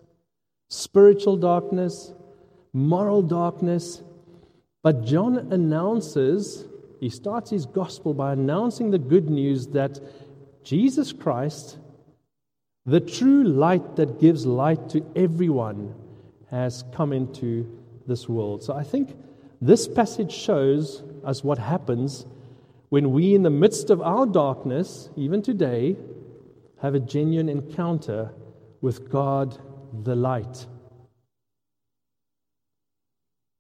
spiritual 0.71 1.37
darkness, 1.37 2.13
moral 2.73 3.21
darkness. 3.21 4.01
But 4.85 5.05
John 5.05 5.53
announces, 5.53 6.65
he 7.01 7.11
starts 7.11 7.51
his 7.51 7.67
gospel 7.67 8.15
by 8.15 8.33
announcing 8.33 8.93
the 8.93 8.99
good 8.99 9.29
news 9.29 9.67
that 9.69 9.99
Jesus 10.63 11.13
Christ, 11.13 11.79
the 12.87 13.01
true 13.01 13.43
light 13.43 13.97
that 13.97 14.21
gives 14.21 14.47
light 14.47 14.89
to 14.91 15.05
everyone, 15.17 15.93
has 16.53 16.85
come 16.95 17.13
into 17.13 17.69
this 18.07 18.29
world. 18.29 18.63
So 18.63 18.73
I 18.73 18.85
think 18.85 19.17
this 19.61 19.89
passage 19.89 20.31
shows 20.31 21.03
us 21.25 21.43
what 21.43 21.59
happens 21.59 22.25
when 22.95 23.11
we, 23.11 23.35
in 23.35 23.43
the 23.43 23.51
midst 23.51 23.91
of 23.91 24.01
our 24.01 24.25
darkness, 24.25 25.09
even 25.17 25.43
today, 25.43 25.97
have 26.81 26.95
a 26.95 27.01
genuine 27.01 27.49
encounter 27.49 28.31
with 28.83 29.11
God 29.11 29.61
the 30.05 30.15
light. 30.15 30.65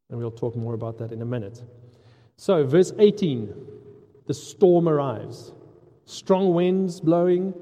And 0.08 0.20
we'll 0.20 0.30
talk 0.30 0.54
more 0.54 0.74
about 0.74 0.98
that 0.98 1.10
in 1.10 1.20
a 1.20 1.24
minute. 1.24 1.60
So, 2.36 2.64
verse 2.64 2.92
18 2.96 3.52
the 4.28 4.34
storm 4.34 4.88
arrives. 4.88 5.52
Strong 6.04 6.54
winds 6.54 7.00
blowing, 7.00 7.54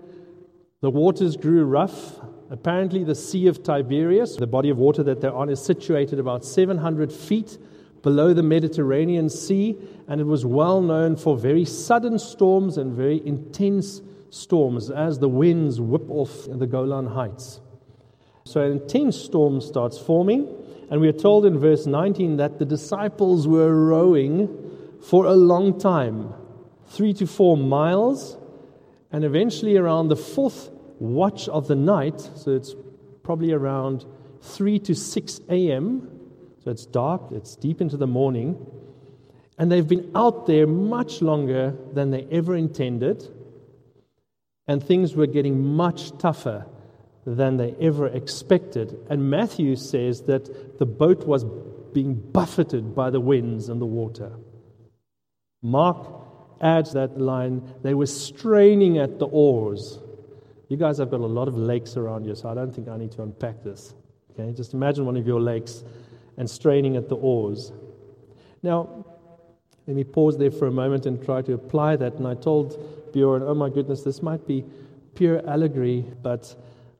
the 0.82 0.90
waters 0.90 1.38
grew 1.38 1.64
rough. 1.64 2.20
Apparently, 2.50 3.02
the 3.02 3.14
Sea 3.14 3.46
of 3.46 3.62
Tiberias, 3.62 4.36
the 4.36 4.46
body 4.46 4.68
of 4.68 4.76
water 4.76 5.02
that 5.04 5.22
they're 5.22 5.32
on, 5.32 5.48
is 5.48 5.64
situated 5.64 6.18
about 6.18 6.44
700 6.44 7.10
feet 7.10 7.56
below 8.02 8.34
the 8.34 8.42
Mediterranean 8.42 9.28
Sea, 9.28 9.76
and 10.08 10.20
it 10.20 10.24
was 10.24 10.44
well 10.44 10.80
known 10.80 11.16
for 11.16 11.36
very 11.36 11.64
sudden 11.64 12.18
storms 12.18 12.76
and 12.76 12.92
very 12.92 13.24
intense 13.26 14.02
storms 14.30 14.90
as 14.90 15.18
the 15.18 15.28
winds 15.28 15.80
whip 15.80 16.08
off 16.08 16.46
the 16.48 16.66
Golan 16.66 17.06
Heights. 17.06 17.60
So 18.44 18.60
an 18.60 18.72
intense 18.72 19.16
storm 19.16 19.60
starts 19.60 19.98
forming, 19.98 20.48
and 20.90 21.00
we 21.00 21.08
are 21.08 21.12
told 21.12 21.46
in 21.46 21.58
verse 21.58 21.86
19 21.86 22.36
that 22.38 22.58
the 22.58 22.64
disciples 22.64 23.46
were 23.46 23.86
rowing 23.86 24.98
for 25.00 25.26
a 25.26 25.34
long 25.34 25.78
time 25.78 26.34
three 26.88 27.14
to 27.14 27.26
four 27.26 27.56
miles, 27.56 28.36
and 29.10 29.24
eventually 29.24 29.76
around 29.76 30.08
the 30.08 30.16
fourth 30.16 30.70
watch 30.98 31.48
of 31.48 31.68
the 31.68 31.74
night, 31.74 32.20
so 32.34 32.50
it's 32.50 32.74
probably 33.22 33.52
around 33.52 34.04
3 34.42 34.78
to 34.80 34.94
6 34.94 35.40
a.m., 35.48 36.08
so 36.62 36.70
it's 36.70 36.86
dark, 36.86 37.22
it's 37.32 37.56
deep 37.56 37.80
into 37.80 37.96
the 37.96 38.06
morning, 38.06 38.56
and 39.58 39.70
they've 39.70 39.86
been 39.86 40.10
out 40.14 40.46
there 40.46 40.66
much 40.66 41.20
longer 41.20 41.76
than 41.92 42.10
they 42.10 42.26
ever 42.30 42.54
intended, 42.54 43.28
and 44.68 44.82
things 44.82 45.16
were 45.16 45.26
getting 45.26 45.74
much 45.74 46.16
tougher 46.18 46.66
than 47.26 47.56
they 47.56 47.74
ever 47.80 48.06
expected. 48.06 48.96
And 49.10 49.28
Matthew 49.28 49.76
says 49.76 50.22
that 50.22 50.78
the 50.78 50.86
boat 50.86 51.26
was 51.26 51.44
being 51.92 52.14
buffeted 52.14 52.94
by 52.94 53.10
the 53.10 53.20
winds 53.20 53.68
and 53.68 53.80
the 53.80 53.86
water. 53.86 54.32
Mark 55.62 56.08
adds 56.60 56.92
that 56.92 57.20
line 57.20 57.74
they 57.82 57.94
were 57.94 58.06
straining 58.06 58.98
at 58.98 59.18
the 59.18 59.26
oars. 59.26 59.98
You 60.68 60.76
guys 60.76 60.98
have 60.98 61.10
got 61.10 61.20
a 61.20 61.26
lot 61.26 61.48
of 61.48 61.56
lakes 61.56 61.96
around 61.96 62.24
you, 62.24 62.34
so 62.34 62.48
I 62.48 62.54
don't 62.54 62.72
think 62.72 62.88
I 62.88 62.96
need 62.96 63.12
to 63.12 63.22
unpack 63.22 63.62
this. 63.62 63.94
Okay, 64.30 64.52
just 64.52 64.72
imagine 64.74 65.04
one 65.04 65.16
of 65.16 65.26
your 65.26 65.40
lakes 65.40 65.84
and 66.36 66.48
straining 66.48 66.96
at 66.96 67.08
the 67.08 67.16
oars. 67.16 67.72
Now, 68.62 69.04
let 69.86 69.96
me 69.96 70.04
pause 70.04 70.38
there 70.38 70.50
for 70.50 70.66
a 70.66 70.72
moment 70.72 71.06
and 71.06 71.22
try 71.24 71.42
to 71.42 71.54
apply 71.54 71.96
that. 71.96 72.14
And 72.14 72.26
I 72.26 72.34
told 72.34 73.12
Bjorn, 73.12 73.42
oh 73.42 73.54
my 73.54 73.68
goodness, 73.68 74.02
this 74.02 74.22
might 74.22 74.46
be 74.46 74.64
pure 75.14 75.46
allegory, 75.48 76.04
but 76.22 76.54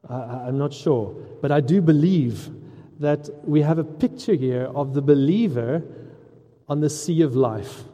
I, 0.09 0.15
I'm 0.15 0.59
not 0.59 0.73
sure. 0.73 1.15
But 1.41 1.53
I 1.53 1.61
do 1.61 1.81
believe 1.81 2.51
that 2.99 3.29
we 3.45 3.63
have 3.63 3.79
a 3.79 3.85
picture 3.85 4.35
here 4.35 4.65
of 4.75 4.95
the 4.95 5.03
believer 5.03 5.83
on 6.69 6.81
the 6.81 6.91
sea 6.91 7.23
of 7.23 7.35
life, 7.35 7.85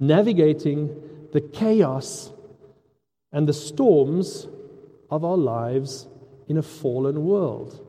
navigating 0.00 0.94
the 1.32 1.40
chaos 1.40 2.30
and 3.32 3.48
the 3.48 3.52
storms 3.52 4.46
of 5.10 5.24
our 5.24 5.36
lives 5.36 6.06
in 6.48 6.56
a 6.56 6.62
fallen 6.62 7.24
world. 7.24 7.84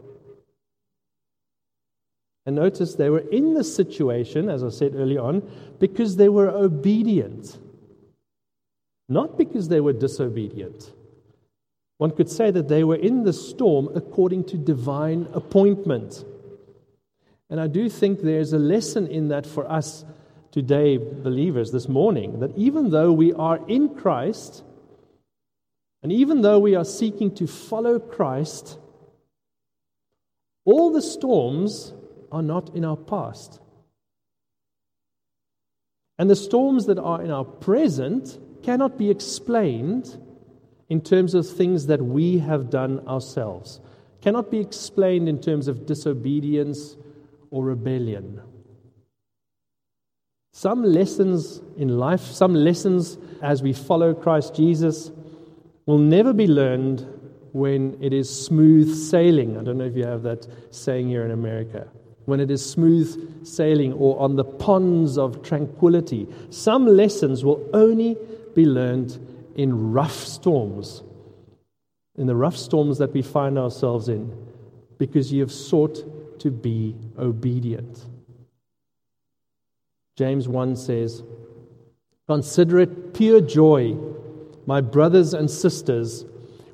And 2.46 2.56
notice 2.56 2.96
they 2.96 3.10
were 3.10 3.20
in 3.20 3.54
this 3.54 3.74
situation, 3.76 4.50
as 4.50 4.64
I 4.64 4.70
said 4.70 4.96
early 4.96 5.18
on, 5.18 5.48
because 5.80 6.16
they 6.16 6.30
were 6.30 6.50
obedient, 6.50 7.58
not 9.08 9.38
because 9.38 9.68
they 9.68 9.82
were 9.82 9.94
disobedient. 9.94 10.92
One 11.98 12.12
could 12.12 12.30
say 12.30 12.50
that 12.52 12.70
they 12.70 12.84
were 12.84 12.96
in 12.96 13.24
the 13.24 13.34
storm 13.34 13.90
according 13.94 14.46
to 14.46 14.58
divine 14.58 15.28
appointment. 15.34 16.24
And 17.50 17.60
I 17.60 17.68
do 17.68 17.90
think 17.90 18.22
there's 18.22 18.54
a 18.54 18.60
lesson 18.60 19.08
in 19.08 19.28
that 19.30 19.46
for 19.46 19.70
us 19.70 20.06
today, 20.52 20.98
believers, 20.98 21.72
this 21.72 21.88
morning, 21.88 22.40
that 22.40 22.58
even 22.58 22.90
though 22.90 23.12
we 23.12 23.34
are 23.34 23.60
in 23.68 23.96
Christ, 23.96 24.64
and 26.02 26.12
even 26.12 26.42
though 26.42 26.60
we 26.60 26.76
are 26.76 26.86
seeking 26.86 27.36
to 27.36 27.48
follow 27.48 28.00
Christ, 28.00 28.80
all 30.66 30.92
the 30.92 31.02
storms 31.02 31.94
are 32.32 32.42
not 32.42 32.76
in 32.76 32.86
our 32.86 32.98
past. 32.98 33.60
And 36.18 36.30
the 36.30 36.36
storms 36.36 36.86
that 36.88 37.00
are 37.00 37.22
in 37.22 37.32
our 37.32 37.46
present 37.46 38.38
cannot 38.62 38.98
be 38.98 39.10
explained 39.10 40.18
in 40.90 41.02
terms 41.02 41.34
of 41.34 41.48
things 41.48 41.86
that 41.86 42.02
we 42.02 42.40
have 42.40 42.70
done 42.70 43.08
ourselves, 43.08 43.80
cannot 44.22 44.52
be 44.52 44.60
explained 44.60 45.30
in 45.30 45.40
terms 45.40 45.68
of 45.68 45.86
disobedience 45.86 46.98
or 47.52 47.64
rebellion. 47.64 48.42
Some 50.52 50.84
lessons 50.84 51.62
in 51.78 52.00
life, 52.00 52.22
some 52.22 52.54
lessons 52.54 53.18
as 53.42 53.64
we 53.64 53.72
follow 53.72 54.14
Christ 54.14 54.56
Jesus, 54.56 55.12
will 55.86 56.00
never 56.00 56.34
be 56.34 56.48
learned 56.48 57.08
when 57.54 57.98
it 58.02 58.14
is 58.14 58.30
smooth 58.46 58.94
sailing. 58.94 59.58
I 59.58 59.64
don't 59.64 59.78
know 59.78 59.86
if 59.86 59.96
you 59.96 60.06
have 60.06 60.24
that 60.24 60.46
saying 60.72 61.08
here 61.08 61.24
in 61.24 61.32
America. 61.32 61.88
When 62.30 62.40
it 62.40 62.52
is 62.52 62.64
smooth 62.64 63.46
sailing 63.46 63.94
or 63.94 64.20
on 64.20 64.36
the 64.36 64.44
ponds 64.44 65.18
of 65.18 65.42
tranquility. 65.42 66.28
Some 66.52 66.86
lessons 66.86 67.44
will 67.44 67.68
only 67.74 68.18
be 68.54 68.66
learned 68.66 69.18
in 69.56 69.92
rough 69.92 70.14
storms, 70.14 71.04
in 72.16 72.28
the 72.28 72.36
rough 72.36 72.56
storms 72.56 73.00
that 73.00 73.14
we 73.14 73.22
find 73.22 73.58
ourselves 73.58 74.10
in, 74.10 74.32
because 74.98 75.34
you 75.34 75.42
have 75.42 75.52
sought 75.52 76.40
to 76.40 76.52
be 76.52 76.96
obedient. 77.18 78.06
James 80.16 80.48
1 80.48 80.76
says, 80.76 81.24
Consider 82.28 82.80
it 82.80 83.14
pure 83.14 83.42
joy, 83.42 83.98
my 84.66 84.82
brothers 84.82 85.34
and 85.34 85.50
sisters, 85.50 86.26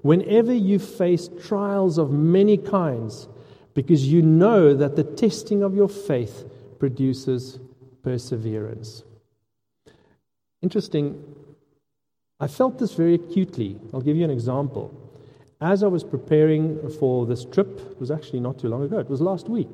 whenever 0.02 0.54
you 0.54 0.80
face 0.80 1.30
trials 1.48 1.98
of 1.98 2.12
many 2.12 2.58
kinds, 2.58 3.30
because 3.76 4.08
you 4.08 4.24
know 4.24 4.74
that 4.74 4.96
the 4.96 5.04
testing 5.04 5.62
of 5.62 5.76
your 5.76 5.90
faith 5.90 6.46
produces 6.80 7.60
perseverance. 8.02 9.04
Interesting, 10.64 11.24
I 12.40 12.48
felt 12.48 12.80
this 12.80 12.94
very 12.94 13.16
acutely. 13.16 13.78
I'll 13.94 14.02
give 14.02 14.18
you 14.18 14.24
an 14.24 14.32
example. 14.32 14.94
As 15.62 15.84
I 15.84 15.88
was 15.88 16.04
preparing 16.04 16.90
for 17.00 17.26
this 17.26 17.46
trip, 17.46 17.80
it 17.92 18.00
was 18.00 18.12
actually 18.12 18.40
not 18.40 18.58
too 18.58 18.70
long 18.70 18.84
ago, 18.84 18.98
it 18.98 19.10
was 19.10 19.22
last 19.22 19.50
week, 19.50 19.70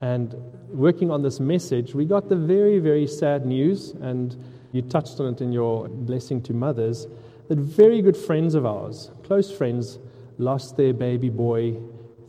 and 0.00 0.34
working 0.70 1.10
on 1.10 1.22
this 1.22 1.40
message, 1.40 1.94
we 1.94 2.04
got 2.04 2.28
the 2.28 2.36
very, 2.36 2.78
very 2.78 3.06
sad 3.06 3.46
news, 3.46 3.92
and 4.00 4.36
you 4.72 4.82
touched 4.82 5.20
on 5.20 5.34
it 5.34 5.40
in 5.40 5.52
your 5.52 5.88
blessing 5.88 6.42
to 6.42 6.52
mothers, 6.52 7.06
that 7.48 7.58
very 7.58 8.02
good 8.02 8.16
friends 8.16 8.54
of 8.54 8.66
ours, 8.66 9.10
close 9.22 9.50
friends, 9.50 9.98
lost 10.38 10.76
their 10.76 10.92
baby 10.92 11.28
boy 11.28 11.76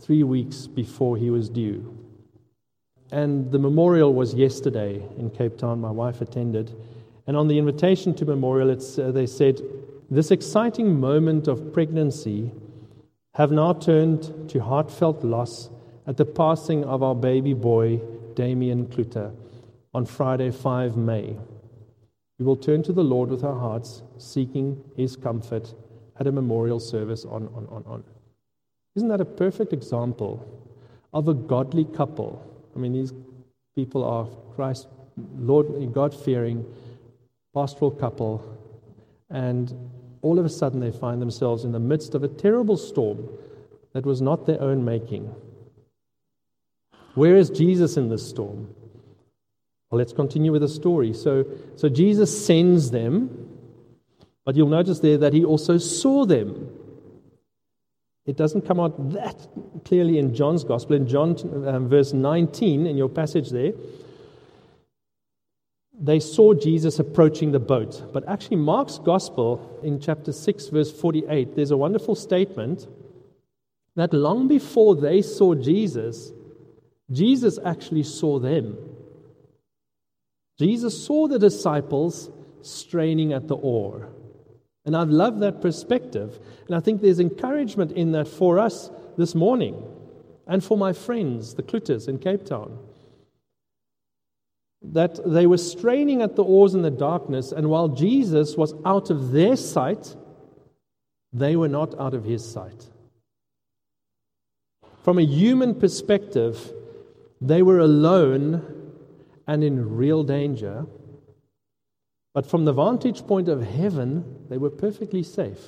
three 0.03 0.23
weeks 0.23 0.67
before 0.67 1.15
he 1.15 1.29
was 1.29 1.49
due. 1.49 1.97
And 3.11 3.51
the 3.51 3.59
memorial 3.59 4.13
was 4.13 4.33
yesterday 4.33 5.01
in 5.17 5.29
Cape 5.29 5.57
Town. 5.57 5.79
My 5.79 5.91
wife 5.91 6.19
attended. 6.19 6.75
And 7.25 7.37
on 7.37 7.47
the 7.47 7.57
invitation 7.57 8.13
to 8.15 8.25
memorial, 8.25 8.71
uh, 8.71 9.11
they 9.11 9.25
said, 9.25 9.61
This 10.09 10.29
exciting 10.31 10.99
moment 10.99 11.47
of 11.47 11.71
pregnancy 11.71 12.51
have 13.35 13.51
now 13.51 13.73
turned 13.73 14.49
to 14.49 14.59
heartfelt 14.59 15.23
loss 15.23 15.69
at 16.05 16.17
the 16.17 16.25
passing 16.25 16.83
of 16.83 17.01
our 17.01 17.15
baby 17.15 17.53
boy, 17.53 18.01
Damien 18.35 18.87
Kluter, 18.87 19.33
on 19.93 20.05
Friday, 20.05 20.51
5 20.51 20.97
May. 20.97 21.37
We 22.39 22.45
will 22.45 22.57
turn 22.57 22.83
to 22.83 22.93
the 22.93 23.03
Lord 23.03 23.29
with 23.29 23.43
our 23.43 23.57
hearts, 23.57 24.03
seeking 24.17 24.83
his 24.97 25.15
comfort 25.15 25.73
at 26.19 26.27
a 26.27 26.31
memorial 26.31 26.79
service 26.79 27.23
on, 27.25 27.47
on, 27.55 27.67
on, 27.69 27.83
on. 27.85 28.03
Isn't 28.95 29.09
that 29.09 29.21
a 29.21 29.25
perfect 29.25 29.73
example 29.73 30.45
of 31.13 31.27
a 31.27 31.33
godly 31.33 31.85
couple? 31.85 32.45
I 32.75 32.79
mean, 32.79 32.93
these 32.93 33.13
people 33.75 34.03
are 34.03 34.27
Christ, 34.55 34.87
Lord, 35.37 35.93
God 35.93 36.13
fearing, 36.13 36.65
pastoral 37.53 37.91
couple, 37.91 38.57
and 39.29 39.73
all 40.21 40.39
of 40.39 40.45
a 40.45 40.49
sudden 40.49 40.79
they 40.79 40.91
find 40.91 41.21
themselves 41.21 41.63
in 41.63 41.71
the 41.71 41.79
midst 41.79 42.15
of 42.15 42.23
a 42.23 42.27
terrible 42.27 42.77
storm 42.77 43.29
that 43.93 44.05
was 44.05 44.21
not 44.21 44.45
their 44.45 44.61
own 44.61 44.85
making. 44.85 45.33
Where 47.15 47.35
is 47.35 47.49
Jesus 47.49 47.97
in 47.97 48.09
this 48.09 48.27
storm? 48.27 48.73
Well, 49.89 49.99
let's 49.99 50.13
continue 50.13 50.51
with 50.51 50.61
the 50.61 50.69
story. 50.69 51.13
So, 51.13 51.45
so 51.75 51.89
Jesus 51.89 52.45
sends 52.45 52.89
them, 52.89 53.49
but 54.45 54.55
you'll 54.55 54.67
notice 54.67 54.99
there 54.99 55.19
that 55.19 55.33
he 55.33 55.45
also 55.45 55.77
saw 55.77 56.25
them. 56.25 56.69
It 58.25 58.37
doesn't 58.37 58.65
come 58.65 58.79
out 58.79 59.11
that 59.13 59.47
clearly 59.83 60.17
in 60.17 60.33
John's 60.33 60.63
Gospel. 60.63 60.95
In 60.95 61.07
John 61.07 61.35
um, 61.67 61.89
verse 61.89 62.13
19, 62.13 62.87
in 62.87 62.95
your 62.95 63.09
passage 63.09 63.49
there, 63.49 63.73
they 65.99 66.19
saw 66.19 66.53
Jesus 66.53 66.99
approaching 66.99 67.51
the 67.51 67.59
boat. 67.59 68.13
But 68.13 68.27
actually, 68.27 68.57
Mark's 68.57 68.97
Gospel 68.97 69.79
in 69.83 69.99
chapter 69.99 70.31
6, 70.31 70.67
verse 70.69 70.91
48, 70.91 71.55
there's 71.55 71.71
a 71.71 71.77
wonderful 71.77 72.15
statement 72.15 72.87
that 73.95 74.13
long 74.13 74.47
before 74.47 74.95
they 74.95 75.21
saw 75.21 75.53
Jesus, 75.53 76.31
Jesus 77.11 77.59
actually 77.63 78.03
saw 78.03 78.39
them. 78.39 78.77
Jesus 80.59 81.05
saw 81.05 81.27
the 81.27 81.39
disciples 81.39 82.29
straining 82.61 83.33
at 83.33 83.47
the 83.47 83.55
oar. 83.55 84.09
And 84.85 84.95
I 84.97 85.03
love 85.03 85.39
that 85.39 85.61
perspective. 85.61 86.39
And 86.67 86.75
I 86.75 86.79
think 86.79 87.01
there's 87.01 87.19
encouragement 87.19 87.91
in 87.91 88.11
that 88.11 88.27
for 88.27 88.59
us 88.59 88.89
this 89.17 89.33
morning 89.33 89.81
and 90.47 90.63
for 90.63 90.77
my 90.77 90.93
friends, 90.93 91.55
the 91.55 91.63
Clutters 91.63 92.07
in 92.07 92.19
Cape 92.19 92.45
Town. 92.45 92.77
That 94.81 95.19
they 95.25 95.47
were 95.47 95.57
straining 95.57 96.21
at 96.21 96.35
the 96.35 96.43
oars 96.43 96.73
in 96.73 96.81
the 96.81 96.91
darkness, 96.91 97.53
and 97.53 97.69
while 97.69 97.87
Jesus 97.87 98.57
was 98.57 98.73
out 98.85 99.09
of 99.09 99.31
their 99.31 99.55
sight, 99.55 100.15
they 101.31 101.55
were 101.55 101.69
not 101.69 101.97
out 101.97 102.13
of 102.13 102.25
his 102.25 102.45
sight. 102.45 102.89
From 105.03 105.17
a 105.17 105.25
human 105.25 105.75
perspective, 105.75 106.73
they 107.39 107.61
were 107.61 107.79
alone 107.79 108.91
and 109.47 109.63
in 109.63 109.95
real 109.95 110.23
danger. 110.23 110.85
But 112.33 112.47
from 112.47 112.65
the 112.65 112.73
vantage 112.73 113.25
point 113.27 113.47
of 113.47 113.61
heaven, 113.61 114.45
they 114.49 114.57
were 114.57 114.71
perfectly 114.71 115.23
safe. 115.23 115.61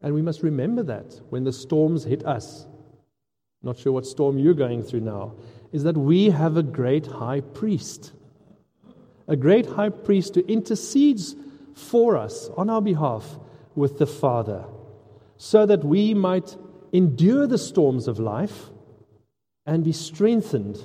And 0.00 0.14
we 0.14 0.22
must 0.22 0.42
remember 0.42 0.82
that 0.84 1.20
when 1.28 1.44
the 1.44 1.52
storms 1.52 2.04
hit 2.04 2.24
us. 2.24 2.66
Not 3.62 3.78
sure 3.78 3.92
what 3.92 4.06
storm 4.06 4.38
you're 4.38 4.54
going 4.54 4.82
through 4.82 5.00
now, 5.00 5.34
is 5.72 5.82
that 5.82 5.96
we 5.96 6.30
have 6.30 6.56
a 6.56 6.62
great 6.62 7.06
high 7.06 7.40
priest. 7.40 8.12
A 9.28 9.36
great 9.36 9.66
high 9.66 9.88
priest 9.88 10.34
who 10.34 10.44
intercedes 10.46 11.34
for 11.74 12.16
us 12.16 12.48
on 12.56 12.70
our 12.70 12.80
behalf 12.80 13.38
with 13.74 13.98
the 13.98 14.06
Father, 14.06 14.64
so 15.36 15.66
that 15.66 15.84
we 15.84 16.14
might 16.14 16.56
endure 16.92 17.46
the 17.46 17.58
storms 17.58 18.08
of 18.08 18.18
life 18.18 18.70
and 19.66 19.84
be 19.84 19.92
strengthened 19.92 20.78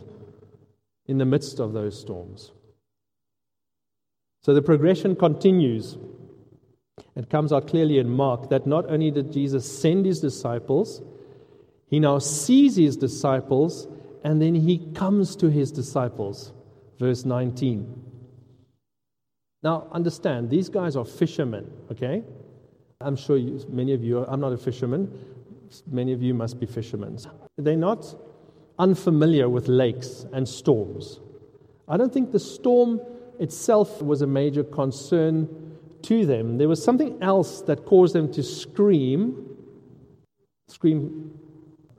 in 1.06 1.18
the 1.18 1.26
midst 1.26 1.60
of 1.60 1.72
those 1.72 1.98
storms. 1.98 2.52
So 4.44 4.54
the 4.54 4.62
progression 4.62 5.16
continues. 5.16 5.98
It 7.16 7.30
comes 7.30 7.54
out 7.54 7.68
clearly 7.68 8.00
in 8.00 8.10
Mark 8.10 8.50
that 8.50 8.66
not 8.66 8.90
only 8.90 9.12
did 9.12 9.32
Jesus 9.32 9.80
send 9.80 10.06
his 10.06 10.20
disciples, 10.20 11.02
he 11.88 12.00
now 12.00 12.20
sees 12.20 12.76
his 12.76 12.98
disciples 12.98 13.88
and 14.24 14.42
then 14.42 14.56
he 14.56 14.80
comes 14.94 15.36
to 15.38 15.50
his 15.50 15.72
disciples. 15.72 16.54
Verse 17.00 17.26
19. 17.26 18.02
Now, 19.64 19.88
understand, 19.92 20.50
these 20.50 20.70
guys 20.70 20.96
are 20.96 21.06
fishermen, 21.06 21.72
okay? 21.92 22.24
I'm 23.00 23.16
sure 23.16 23.38
you, 23.38 23.64
many 23.70 23.94
of 23.94 24.04
you 24.04 24.20
are, 24.20 24.30
I'm 24.30 24.40
not 24.40 24.54
a 24.54 24.58
fisherman. 24.58 25.12
Many 25.88 26.14
of 26.14 26.22
you 26.22 26.34
must 26.34 26.60
be 26.60 26.66
fishermen. 26.66 27.18
They're 27.58 27.76
not 27.76 28.16
unfamiliar 28.80 29.50
with 29.50 29.68
lakes 29.68 30.26
and 30.34 30.48
storms. 30.48 31.20
I 31.88 31.98
don't 31.98 32.12
think 32.12 32.32
the 32.32 32.40
storm 32.40 33.02
itself 33.42 34.02
was 34.02 34.22
a 34.22 34.28
major 34.28 34.64
concern 34.64 35.50
to 36.04 36.26
them. 36.26 36.58
There 36.58 36.68
was 36.68 36.84
something 36.84 37.22
else 37.22 37.62
that 37.64 37.86
caused 37.86 38.16
them 38.16 38.32
to 38.34 38.44
scream, 38.44 39.58
scream 40.68 41.32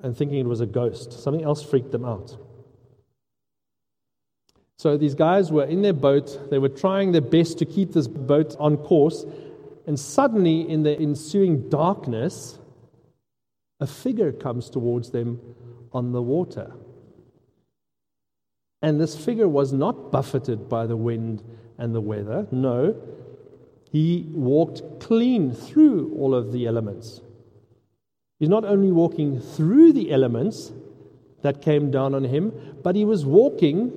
and 0.02 0.16
thinking 0.16 0.38
it 0.38 0.46
was 0.46 0.60
a 0.60 0.66
ghost. 0.66 1.12
Something 1.12 1.44
else 1.44 1.62
freaked 1.62 1.92
them 1.92 2.04
out. 2.04 2.36
So 4.78 4.96
these 4.96 5.14
guys 5.14 5.52
were 5.52 5.64
in 5.64 5.82
their 5.82 5.92
boat. 5.92 6.50
They 6.50 6.58
were 6.58 6.68
trying 6.68 7.12
their 7.12 7.20
best 7.20 7.58
to 7.58 7.64
keep 7.64 7.92
this 7.92 8.08
boat 8.08 8.56
on 8.58 8.76
course. 8.76 9.24
And 9.86 9.98
suddenly, 9.98 10.68
in 10.68 10.82
the 10.82 10.98
ensuing 10.98 11.68
darkness, 11.68 12.58
a 13.78 13.86
figure 13.86 14.32
comes 14.32 14.70
towards 14.70 15.10
them 15.10 15.40
on 15.92 16.12
the 16.12 16.22
water. 16.22 16.72
And 18.82 19.00
this 19.00 19.16
figure 19.16 19.48
was 19.48 19.72
not 19.72 20.10
buffeted 20.10 20.68
by 20.68 20.86
the 20.86 20.96
wind 20.96 21.42
and 21.78 21.94
the 21.94 22.00
weather. 22.00 22.46
No, 22.50 23.00
he 23.90 24.26
walked 24.32 25.00
clean 25.00 25.52
through 25.52 26.14
all 26.18 26.34
of 26.34 26.52
the 26.52 26.66
elements. 26.66 27.20
He's 28.40 28.48
not 28.48 28.64
only 28.64 28.90
walking 28.90 29.40
through 29.40 29.92
the 29.92 30.10
elements 30.10 30.72
that 31.42 31.62
came 31.62 31.90
down 31.90 32.14
on 32.14 32.24
him, 32.24 32.52
but 32.82 32.96
he 32.96 33.04
was 33.04 33.24
walking 33.24 33.92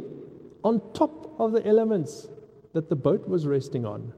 on 0.63 0.81
top 0.93 1.39
of 1.39 1.51
the 1.51 1.65
elements 1.65 2.27
that 2.73 2.89
the 2.89 2.95
boat 2.95 3.27
was 3.27 3.47
resting 3.47 3.85
on. 3.85 4.13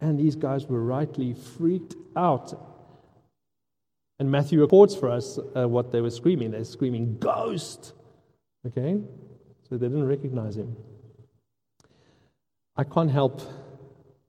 And 0.00 0.18
these 0.18 0.34
guys 0.34 0.66
were 0.66 0.82
rightly 0.82 1.34
freaked 1.34 1.94
out 2.16 2.54
and 4.22 4.30
Matthew 4.30 4.60
reports 4.60 4.94
for 4.94 5.10
us 5.10 5.36
uh, 5.56 5.68
what 5.68 5.90
they 5.90 6.00
were 6.00 6.08
screaming. 6.08 6.52
They're 6.52 6.62
screaming, 6.62 7.18
Ghost! 7.18 7.92
Okay? 8.64 9.00
They 9.78 9.88
didn't 9.88 10.06
recognize 10.06 10.56
him. 10.56 10.76
I 12.76 12.84
can't 12.84 13.10
help 13.10 13.40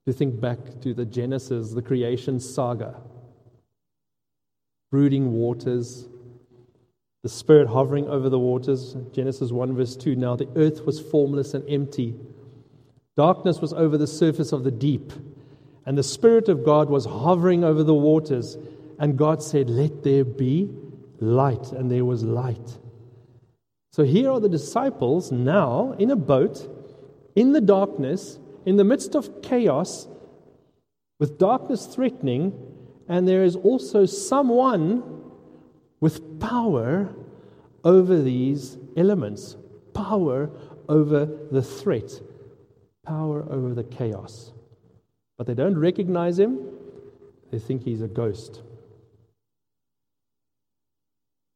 to 0.06 0.14
think 0.14 0.40
back 0.40 0.58
to 0.82 0.94
the 0.94 1.06
Genesis, 1.06 1.72
the 1.72 1.82
creation 1.82 2.40
saga. 2.40 2.96
Brooding 4.90 5.34
waters, 5.34 6.08
the 7.24 7.30
Spirit 7.30 7.68
hovering 7.68 8.08
over 8.08 8.30
the 8.30 8.40
waters. 8.40 8.96
Genesis 9.12 9.52
1, 9.52 9.76
verse 9.76 9.98
2. 9.98 10.16
Now 10.16 10.36
the 10.36 10.48
earth 10.56 10.86
was 10.86 11.00
formless 11.00 11.54
and 11.54 11.68
empty. 11.70 12.16
Darkness 13.18 13.60
was 13.60 13.74
over 13.74 13.98
the 13.98 14.08
surface 14.08 14.54
of 14.54 14.64
the 14.64 14.72
deep, 14.72 15.12
and 15.86 15.98
the 15.98 16.04
Spirit 16.04 16.48
of 16.48 16.64
God 16.64 16.90
was 16.90 17.06
hovering 17.06 17.64
over 17.64 17.84
the 17.84 17.94
waters. 17.94 18.58
And 18.98 19.18
God 19.18 19.44
said, 19.44 19.70
Let 19.70 20.04
there 20.04 20.24
be 20.24 20.70
light. 21.20 21.72
And 21.74 21.92
there 21.92 22.06
was 22.06 22.24
light. 22.24 22.78
So 23.94 24.04
here 24.04 24.32
are 24.32 24.40
the 24.40 24.50
disciples 24.50 25.32
now 25.32 25.94
in 26.00 26.10
a 26.10 26.16
boat, 26.16 26.68
in 27.36 27.54
the 27.54 27.62
darkness, 27.62 28.40
in 28.66 28.76
the 28.78 28.84
midst 28.84 29.16
of 29.16 29.44
chaos, 29.44 30.08
with 31.20 31.38
darkness 31.38 31.86
threatening. 31.86 32.54
And 33.08 33.28
there 33.28 33.44
is 33.44 33.56
also 33.56 34.08
someone 34.08 35.04
with 36.00 36.40
power 36.40 37.14
over 37.84 38.20
these 38.20 38.80
elements, 38.98 39.58
power 39.94 40.50
over 40.90 41.30
the 41.52 41.62
threat, 41.62 42.20
power 43.06 43.46
over 43.48 43.76
the 43.76 43.84
chaos. 43.84 44.54
But 45.38 45.46
they 45.46 45.54
don't 45.54 45.78
recognize 45.78 46.40
him, 46.40 46.58
they 47.52 47.60
think 47.60 47.84
he's 47.84 48.02
a 48.02 48.08
ghost. 48.08 48.64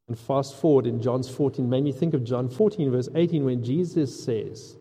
And 0.08 0.18
fast 0.18 0.56
forward 0.56 0.86
in 0.86 1.02
John's 1.02 1.28
14, 1.28 1.68
made 1.68 1.84
me 1.84 1.92
think 1.92 2.14
of 2.14 2.24
John 2.24 2.48
14, 2.48 2.90
verse 2.90 3.08
18, 3.14 3.44
when 3.44 3.62
Jesus 3.62 4.24
says, 4.24 4.76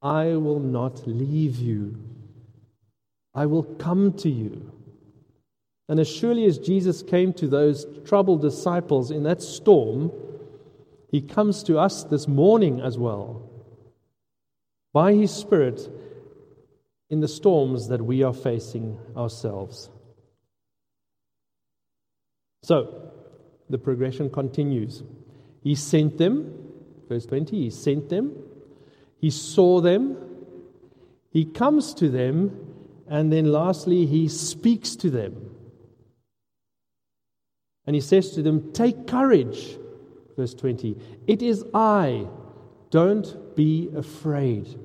I 0.00 0.36
will 0.36 0.60
not 0.60 1.06
leave 1.06 1.56
you, 1.56 2.02
I 3.34 3.46
will 3.46 3.62
come 3.62 4.14
to 4.14 4.30
you. 4.30 4.72
And 5.88 6.00
as 6.00 6.08
surely 6.08 6.46
as 6.46 6.58
Jesus 6.58 7.02
came 7.02 7.34
to 7.34 7.46
those 7.46 7.86
troubled 8.06 8.40
disciples 8.40 9.10
in 9.10 9.24
that 9.24 9.42
storm, 9.42 10.10
he 11.10 11.20
comes 11.20 11.62
to 11.64 11.78
us 11.78 12.04
this 12.04 12.26
morning 12.26 12.80
as 12.80 12.96
well. 12.96 13.50
By 14.94 15.12
his 15.12 15.30
Spirit 15.30 15.90
in 17.10 17.20
the 17.20 17.28
storms 17.28 17.88
that 17.88 18.00
we 18.00 18.22
are 18.22 18.32
facing 18.32 18.98
ourselves. 19.16 19.90
So, 22.62 23.12
the 23.70 23.78
progression 23.78 24.30
continues. 24.30 25.02
He 25.62 25.74
sent 25.74 26.18
them, 26.18 26.52
verse 27.08 27.26
20, 27.26 27.56
he 27.56 27.70
sent 27.70 28.08
them, 28.08 28.32
he 29.18 29.30
saw 29.30 29.80
them, 29.80 30.16
he 31.30 31.44
comes 31.44 31.94
to 31.94 32.08
them, 32.08 32.74
and 33.08 33.32
then 33.32 33.50
lastly, 33.50 34.06
he 34.06 34.28
speaks 34.28 34.96
to 34.96 35.10
them. 35.10 35.50
And 37.86 37.94
he 37.94 38.00
says 38.00 38.30
to 38.32 38.42
them, 38.42 38.72
Take 38.72 39.06
courage. 39.06 39.78
Verse 40.36 40.54
20. 40.54 40.96
It 41.26 41.42
is 41.42 41.64
I. 41.74 42.26
Don't 42.90 43.54
be 43.54 43.90
afraid. 43.94 44.78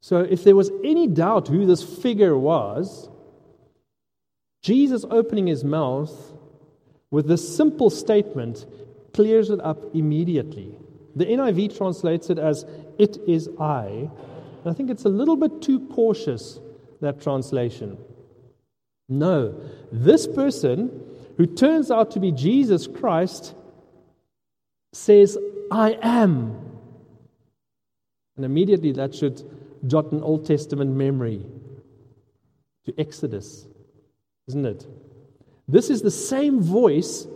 So, 0.00 0.20
if 0.20 0.44
there 0.44 0.56
was 0.56 0.70
any 0.82 1.06
doubt 1.06 1.48
who 1.48 1.66
this 1.66 1.82
figure 1.82 2.36
was, 2.36 3.08
Jesus 4.62 5.04
opening 5.10 5.46
his 5.46 5.62
mouth 5.62 6.32
with 7.10 7.26
this 7.26 7.56
simple 7.56 7.90
statement 7.90 8.66
clears 9.12 9.50
it 9.50 9.60
up 9.60 9.78
immediately. 9.94 10.78
The 11.16 11.26
NIV 11.26 11.76
translates 11.76 12.30
it 12.30 12.38
as, 12.38 12.64
It 12.98 13.18
is 13.26 13.48
I. 13.58 14.08
And 14.62 14.66
I 14.66 14.72
think 14.72 14.90
it's 14.90 15.04
a 15.04 15.08
little 15.08 15.36
bit 15.36 15.62
too 15.62 15.88
cautious, 15.88 16.60
that 17.00 17.20
translation. 17.20 17.98
No, 19.08 19.60
this 19.90 20.26
person 20.26 21.04
who 21.36 21.46
turns 21.46 21.90
out 21.90 22.12
to 22.12 22.20
be 22.20 22.30
Jesus 22.30 22.86
Christ 22.86 23.54
says, 24.92 25.36
I 25.70 25.98
am. 26.02 26.56
And 28.36 28.44
immediately 28.44 28.92
that 28.92 29.14
should 29.14 29.42
jot 29.86 30.12
an 30.12 30.22
Old 30.22 30.46
Testament 30.46 30.94
memory 30.94 31.44
to 32.84 32.94
Exodus, 32.98 33.66
isn't 34.48 34.66
it? 34.66 34.86
This 35.70 35.88
is 35.88 36.02
the 36.02 36.10
same 36.10 36.60
voice 36.60 37.28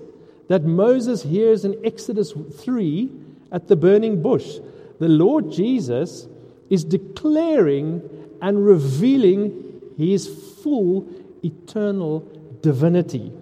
that 0.48 0.64
Moses 0.64 1.22
hears 1.22 1.64
in 1.64 1.80
Exodus 1.84 2.32
3 2.32 3.10
at 3.52 3.68
the 3.68 3.76
burning 3.76 4.22
bush. 4.22 4.58
The 4.98 5.08
Lord 5.08 5.52
Jesus 5.52 6.26
is 6.68 6.82
declaring 6.84 8.02
and 8.42 8.66
revealing 8.66 9.80
his 9.96 10.26
full 10.62 11.08
eternal 11.44 12.20
divinity. 12.60 13.32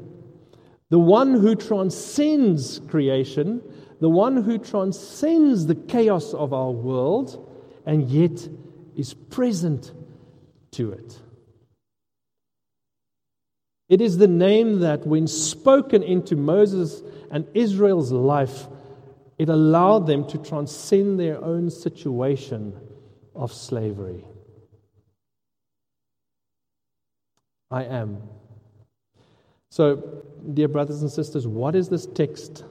The 0.91 0.99
one 0.99 1.33
who 1.33 1.55
transcends 1.55 2.81
creation, 2.81 3.63
the 4.01 4.11
one 4.11 4.43
who 4.43 4.59
transcends 4.59 5.67
the 5.67 5.75
chaos 5.75 6.35
of 6.35 6.53
our 6.53 6.71
world, 6.71 7.49
and 7.87 8.11
yet 8.11 8.47
is 8.95 9.15
present 9.15 9.93
to 10.73 10.93
it. 10.93 11.22
It 13.93 14.01
is 14.01 14.17
the 14.17 14.27
name 14.27 14.81
that, 14.81 15.07
when 15.07 15.27
spoken 15.27 16.03
into 16.03 16.35
Moses 16.35 17.03
and 17.31 17.47
Israel's 17.53 18.11
life, 18.11 18.67
it 19.37 19.51
allowed 19.51 20.07
them 20.07 20.27
to 20.29 20.39
transcend 20.39 21.21
their 21.21 21.37
own 21.45 21.69
situation 21.69 22.73
of 23.35 23.53
slavery. 23.53 24.25
I 27.71 27.85
am. 27.85 28.23
So, 29.71 30.23
dear 30.55 30.69
brothers 30.69 31.03
and 31.03 31.11
sisters, 31.11 31.47
what 31.47 31.77
is 31.77 31.91
this 31.91 32.07
text 32.07 32.65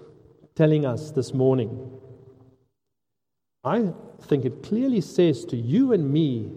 telling 0.55 0.87
us 0.87 1.11
this 1.11 1.35
morning? 1.35 1.99
I 3.63 3.93
think 4.23 4.45
it 4.45 4.63
clearly 4.63 5.01
says 5.01 5.45
to 5.45 5.55
you 5.55 5.93
and 5.93 6.11
me 6.11 6.51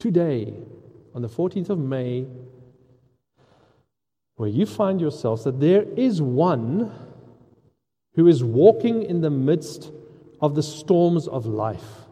today, 0.00 0.54
on 1.14 1.22
the 1.22 1.28
14th 1.28 1.70
of 1.70 1.78
May, 1.78 2.26
where 4.36 4.48
you 4.48 4.66
find 4.66 5.00
yourselves, 5.00 5.44
that 5.44 5.60
there 5.60 5.82
is 5.96 6.20
one 6.20 6.92
who 8.14 8.26
is 8.28 8.44
walking 8.44 9.02
in 9.02 9.20
the 9.20 9.30
midst 9.30 9.90
of 10.40 10.54
the 10.54 10.62
storms 10.62 11.26
of 11.26 11.46
life. 11.46 12.06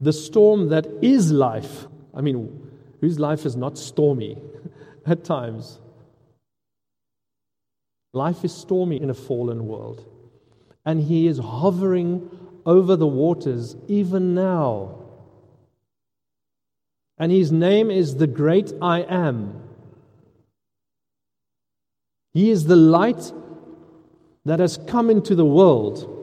The 0.00 0.12
storm 0.12 0.70
that 0.70 0.86
is 1.02 1.30
life. 1.30 1.86
I 2.14 2.22
mean, 2.22 2.70
whose 3.00 3.18
life 3.18 3.44
is 3.44 3.54
not 3.54 3.76
stormy 3.76 4.38
at 5.06 5.24
times. 5.24 5.78
Life 8.12 8.44
is 8.44 8.54
stormy 8.54 9.00
in 9.00 9.10
a 9.10 9.14
fallen 9.14 9.66
world. 9.66 10.06
And 10.84 11.02
he 11.02 11.26
is 11.26 11.38
hovering 11.38 12.30
over 12.64 12.96
the 12.96 13.06
waters 13.06 13.76
even 13.88 14.34
now. 14.34 14.96
And 17.18 17.30
his 17.30 17.52
name 17.52 17.90
is 17.90 18.16
the 18.16 18.26
great 18.26 18.72
I 18.80 19.00
am. 19.02 19.69
He 22.32 22.50
is 22.50 22.64
the 22.64 22.76
light 22.76 23.32
that 24.44 24.60
has 24.60 24.78
come 24.86 25.10
into 25.10 25.34
the 25.34 25.44
world. 25.44 26.16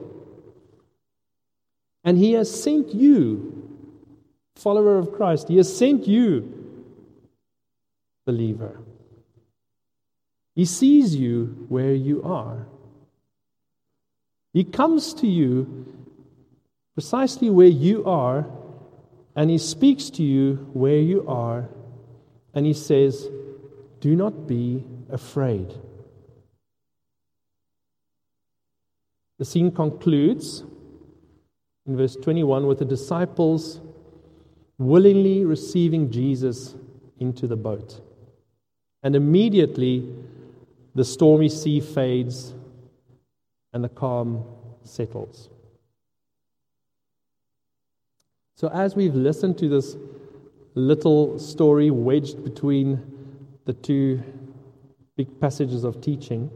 And 2.04 2.17
He 2.17 2.34
has 2.34 2.63
sent 2.63 2.93
you, 2.93 3.70
follower 4.56 4.98
of 4.98 5.12
Christ, 5.12 5.50
He 5.50 5.58
has 5.58 5.76
sent 5.76 6.08
you, 6.08 6.54
believer. 8.26 8.80
He 10.56 10.65
sees 10.65 11.15
you 11.15 11.65
where 11.70 11.93
you 11.93 12.24
are. 12.24 12.65
He 14.54 14.63
comes 14.63 15.13
to 15.15 15.28
you 15.28 15.86
precisely 16.96 17.50
where 17.50 17.67
you 17.67 18.04
are, 18.06 18.48
and 19.36 19.52
He 19.52 19.60
speaks 19.60 20.10
to 20.12 20.24
you 20.24 20.67
where 20.74 20.98
you 20.98 21.28
are, 21.28 21.70
and 22.56 22.65
He 22.65 22.74
says, 22.74 23.30
Do 24.00 24.15
not 24.15 24.48
be 24.48 24.84
afraid. 25.12 25.76
The 29.38 29.45
scene 29.45 29.71
concludes 29.71 30.63
in 31.86 31.95
verse 31.95 32.15
21 32.15 32.67
with 32.67 32.80
the 32.80 32.86
disciples 32.86 33.80
willingly 34.78 35.45
receiving 35.45 36.12
Jesus 36.12 36.76
into 37.19 37.47
the 37.47 37.56
boat. 37.56 38.02
And 39.04 39.15
immediately 39.15 40.13
the 40.95 41.06
stormy 41.06 41.50
sea 41.50 41.80
fades 41.80 42.54
and 43.73 43.84
the 43.84 43.89
calm 43.89 44.43
settles. 44.84 45.50
So, 48.56 48.69
as 48.69 48.95
we've 48.95 49.13
listened 49.13 49.60
to 49.60 49.69
this 49.69 49.95
little 50.73 51.38
story 51.38 51.91
wedged 51.91 52.43
between 52.43 53.04
the 53.65 53.73
two 53.73 54.23
big 55.15 55.39
passages 55.39 55.84
of 55.84 56.02
teaching, 56.02 56.50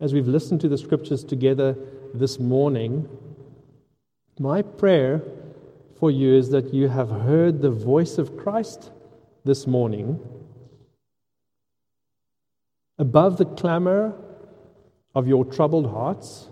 as 0.00 0.12
we've 0.12 0.28
listened 0.28 0.60
to 0.60 0.68
the 0.68 0.76
scriptures 0.76 1.24
together 1.24 1.76
this 2.12 2.38
morning, 2.38 3.08
my 4.38 4.60
prayer 4.60 5.22
for 5.98 6.10
you 6.10 6.34
is 6.34 6.50
that 6.50 6.74
you 6.74 6.88
have 6.88 7.08
heard 7.08 7.62
the 7.62 7.70
voice 7.70 8.18
of 8.18 8.36
Christ 8.36 8.90
this 9.44 9.66
morning 9.66 10.20
above 12.98 13.38
the 13.38 13.46
clamor 13.46 14.14
of 15.14 15.26
your 15.26 15.44
troubled 15.44 15.90
hearts, 15.90 16.48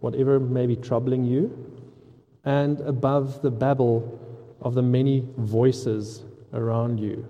whatever 0.00 0.40
may 0.40 0.66
be 0.66 0.76
troubling 0.76 1.24
you, 1.24 1.82
and 2.44 2.80
above 2.80 3.42
the 3.42 3.50
babble 3.50 4.18
of 4.60 4.74
the 4.74 4.82
many 4.82 5.24
voices 5.36 6.24
around 6.52 6.98
you. 6.98 7.26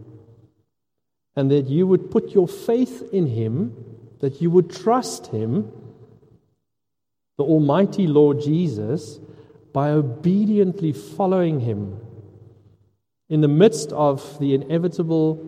And 1.37 1.51
that 1.51 1.69
you 1.69 1.87
would 1.87 2.11
put 2.11 2.31
your 2.31 2.49
faith 2.49 3.07
in 3.13 3.27
Him 3.27 3.98
that 4.21 4.41
you 4.41 4.51
would 4.51 4.71
trust 4.71 5.29
Him, 5.29 5.71
the 7.37 7.45
Almighty 7.45 8.07
Lord 8.07 8.41
Jesus, 8.41 9.21
by 9.73 9.91
obediently 9.91 10.93
following 10.93 11.61
Him 11.61 12.01
in 13.29 13.41
the 13.41 13.49
midst 13.49 13.93
of 13.93 14.39
the 14.41 14.55
inevitable 14.55 15.45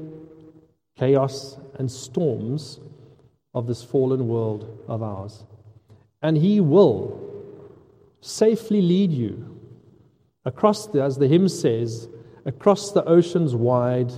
chaos 0.99 1.59
and 1.75 1.91
storms 1.91 2.79
of 3.55 3.67
this 3.67 3.83
fallen 3.83 4.29
world 4.29 4.85
of 4.87 5.03
ours. 5.03 5.45
And 6.23 6.37
He 6.37 6.61
will 6.61 7.19
safely 8.21 8.83
lead 8.83 9.11
you 9.11 9.59
across, 10.45 10.87
the, 10.87 11.03
as 11.03 11.17
the 11.17 11.29
hymn 11.29 11.49
says, 11.49 12.09
across 12.45 12.93
the 12.93 13.05
oceans 13.05 13.55
wide 13.55 14.13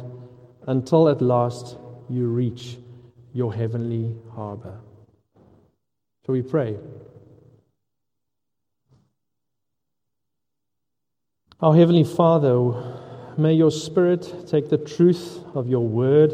until 0.66 1.08
at 1.08 1.20
last 1.22 1.76
you 2.08 2.26
reach 2.26 2.76
your 3.32 3.54
heavenly 3.54 4.14
harbor. 4.34 4.78
So 6.26 6.32
we 6.32 6.42
pray. 6.42 6.76
Our 11.60 11.74
Heavenly 11.74 12.04
Father, 12.04 12.72
may 13.38 13.54
your 13.54 13.70
Spirit 13.70 14.48
take 14.48 14.68
the 14.68 14.78
truth 14.78 15.44
of 15.54 15.68
your 15.68 15.86
word 15.86 16.32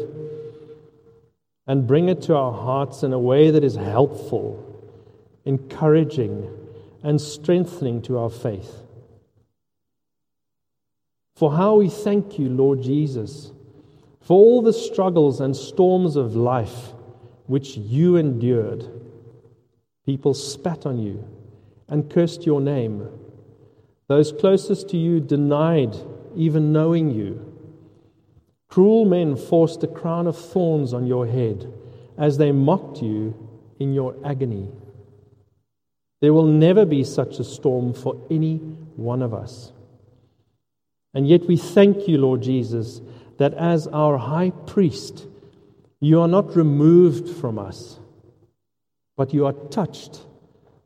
and 1.67 1.85
bring 1.85 2.09
it 2.09 2.23
to 2.23 2.35
our 2.35 2.51
hearts 2.51 3.03
in 3.03 3.13
a 3.13 3.19
way 3.19 3.51
that 3.51 3.63
is 3.63 3.75
helpful, 3.75 4.65
encouraging, 5.45 6.49
and 7.03 7.21
strengthening 7.21 8.01
to 8.01 8.17
our 8.17 8.29
faith. 8.29 8.83
For 11.35 11.53
how 11.53 11.75
we 11.75 11.89
thank 11.89 12.39
you, 12.39 12.49
Lord 12.49 12.81
Jesus 12.81 13.51
for 14.29 14.37
all 14.37 14.61
the 14.61 14.71
struggles 14.71 15.41
and 15.41 15.55
storms 15.55 16.15
of 16.15 16.35
life 16.35 16.93
which 17.47 17.75
you 17.77 18.15
endured. 18.15 18.87
People 20.05 20.35
spat 20.35 20.85
on 20.85 20.99
you 20.99 21.27
and 21.87 22.11
cursed 22.11 22.45
your 22.45 22.61
name. 22.61 23.09
Those 24.07 24.31
closest 24.31 24.87
to 24.89 24.97
you 24.97 25.19
denied 25.19 25.95
even 26.35 26.71
knowing 26.71 27.09
you. 27.09 27.43
Cruel 28.67 29.05
men 29.05 29.35
forced 29.35 29.83
a 29.83 29.87
crown 29.87 30.27
of 30.27 30.37
thorns 30.37 30.93
on 30.93 31.07
your 31.07 31.25
head 31.25 31.73
as 32.15 32.37
they 32.37 32.51
mocked 32.51 33.01
you 33.01 33.33
in 33.79 33.95
your 33.95 34.15
agony. 34.23 34.69
There 36.21 36.33
will 36.33 36.45
never 36.45 36.85
be 36.85 37.03
such 37.03 37.39
a 37.39 37.43
storm 37.43 37.95
for 37.95 38.27
any 38.29 38.57
one 38.95 39.23
of 39.23 39.33
us. 39.33 39.71
And 41.15 41.27
yet 41.27 41.47
we 41.47 41.57
thank 41.57 42.07
you, 42.07 42.19
Lord 42.19 42.43
Jesus, 42.43 43.01
that 43.39 43.53
as 43.53 43.87
our 43.87 44.17
high 44.17 44.51
priest, 44.67 45.25
you 46.01 46.19
are 46.21 46.27
not 46.27 46.55
removed 46.55 47.29
from 47.37 47.57
us, 47.57 47.97
but 49.15 49.33
you 49.33 49.45
are 49.45 49.53
touched 49.53 50.21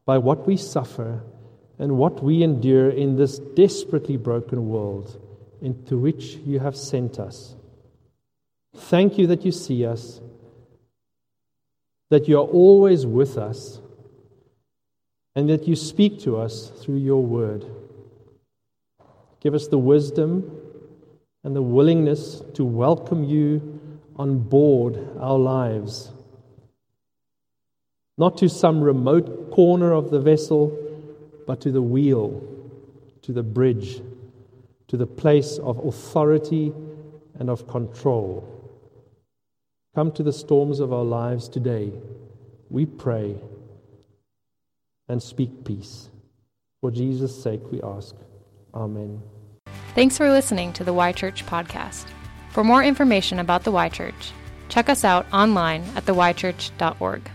by 0.06 0.20
what 0.20 0.46
we 0.46 0.56
suffer 0.56 1.24
and 1.80 1.98
what 1.98 2.24
we 2.24 2.44
endure 2.44 2.92
in 2.92 3.16
this 3.16 3.39
desperately 3.39 4.18
broken 4.18 4.70
world 4.70 5.20
into 5.62 5.98
which 5.98 6.36
you 6.46 6.60
have 6.60 6.78
sent 6.78 7.20
us. 7.20 7.56
Thank 8.76 9.18
you 9.18 9.26
that 9.28 9.44
you 9.44 9.52
see 9.52 9.86
us, 9.86 10.22
that 12.12 12.28
you 12.28 12.38
are 12.38 12.48
always 12.48 13.04
with 13.04 13.36
us, 13.36 13.80
and 15.36 15.50
that 15.50 15.68
you 15.68 15.76
speak 15.76 16.20
to 16.22 16.38
us 16.38 16.72
through 16.82 16.98
your 16.98 17.24
word. 17.24 17.66
Give 19.39 19.56
us 19.56 19.68
the 19.68 19.80
wisdom 19.80 20.62
and 21.44 21.56
the 21.56 21.62
willingness 21.62 22.42
to 22.54 22.64
welcome 22.64 23.24
you 23.24 23.80
on 24.16 24.40
board 24.40 24.98
our 25.20 25.38
lives. 25.38 26.12
Not 28.18 28.38
to 28.38 28.50
some 28.50 28.82
remote 28.82 29.52
corner 29.52 29.92
of 29.92 30.12
the 30.12 30.20
vessel, 30.20 30.78
but 31.48 31.62
to 31.62 31.72
the 31.72 31.82
wheel, 31.82 32.42
to 33.24 33.34
the 33.34 33.44
bridge, 33.44 34.02
to 34.88 34.98
the 34.98 35.08
place 35.08 35.58
of 35.58 35.84
authority 35.86 36.72
and 37.40 37.50
of 37.50 37.68
control. 37.68 38.50
Come 39.96 40.12
to 40.14 40.24
the 40.24 40.34
storms 40.34 40.80
of 40.80 40.94
our 40.94 41.04
lives 41.04 41.50
today, 41.50 41.92
we 42.70 42.86
pray, 42.86 43.36
and 45.08 45.22
speak 45.22 45.66
peace. 45.66 46.10
For 46.82 46.92
Jesus' 46.92 47.42
sake, 47.42 47.72
we 47.72 47.82
ask. 47.82 48.16
Amen. 48.74 49.22
Thanks 49.96 50.18
for 50.18 50.30
listening 50.32 50.74
to 50.74 50.84
the 50.84 50.94
Y 50.94 51.12
Church 51.12 51.46
podcast. 51.46 52.06
For 52.50 52.64
more 52.64 52.84
information 52.84 53.38
about 53.38 53.64
the 53.64 53.72
Y 53.72 53.90
Church, 53.90 54.32
check 54.68 54.90
us 54.90 55.04
out 55.04 55.32
online 55.32 55.84
at 55.96 56.06
theychurch.org. 56.06 57.30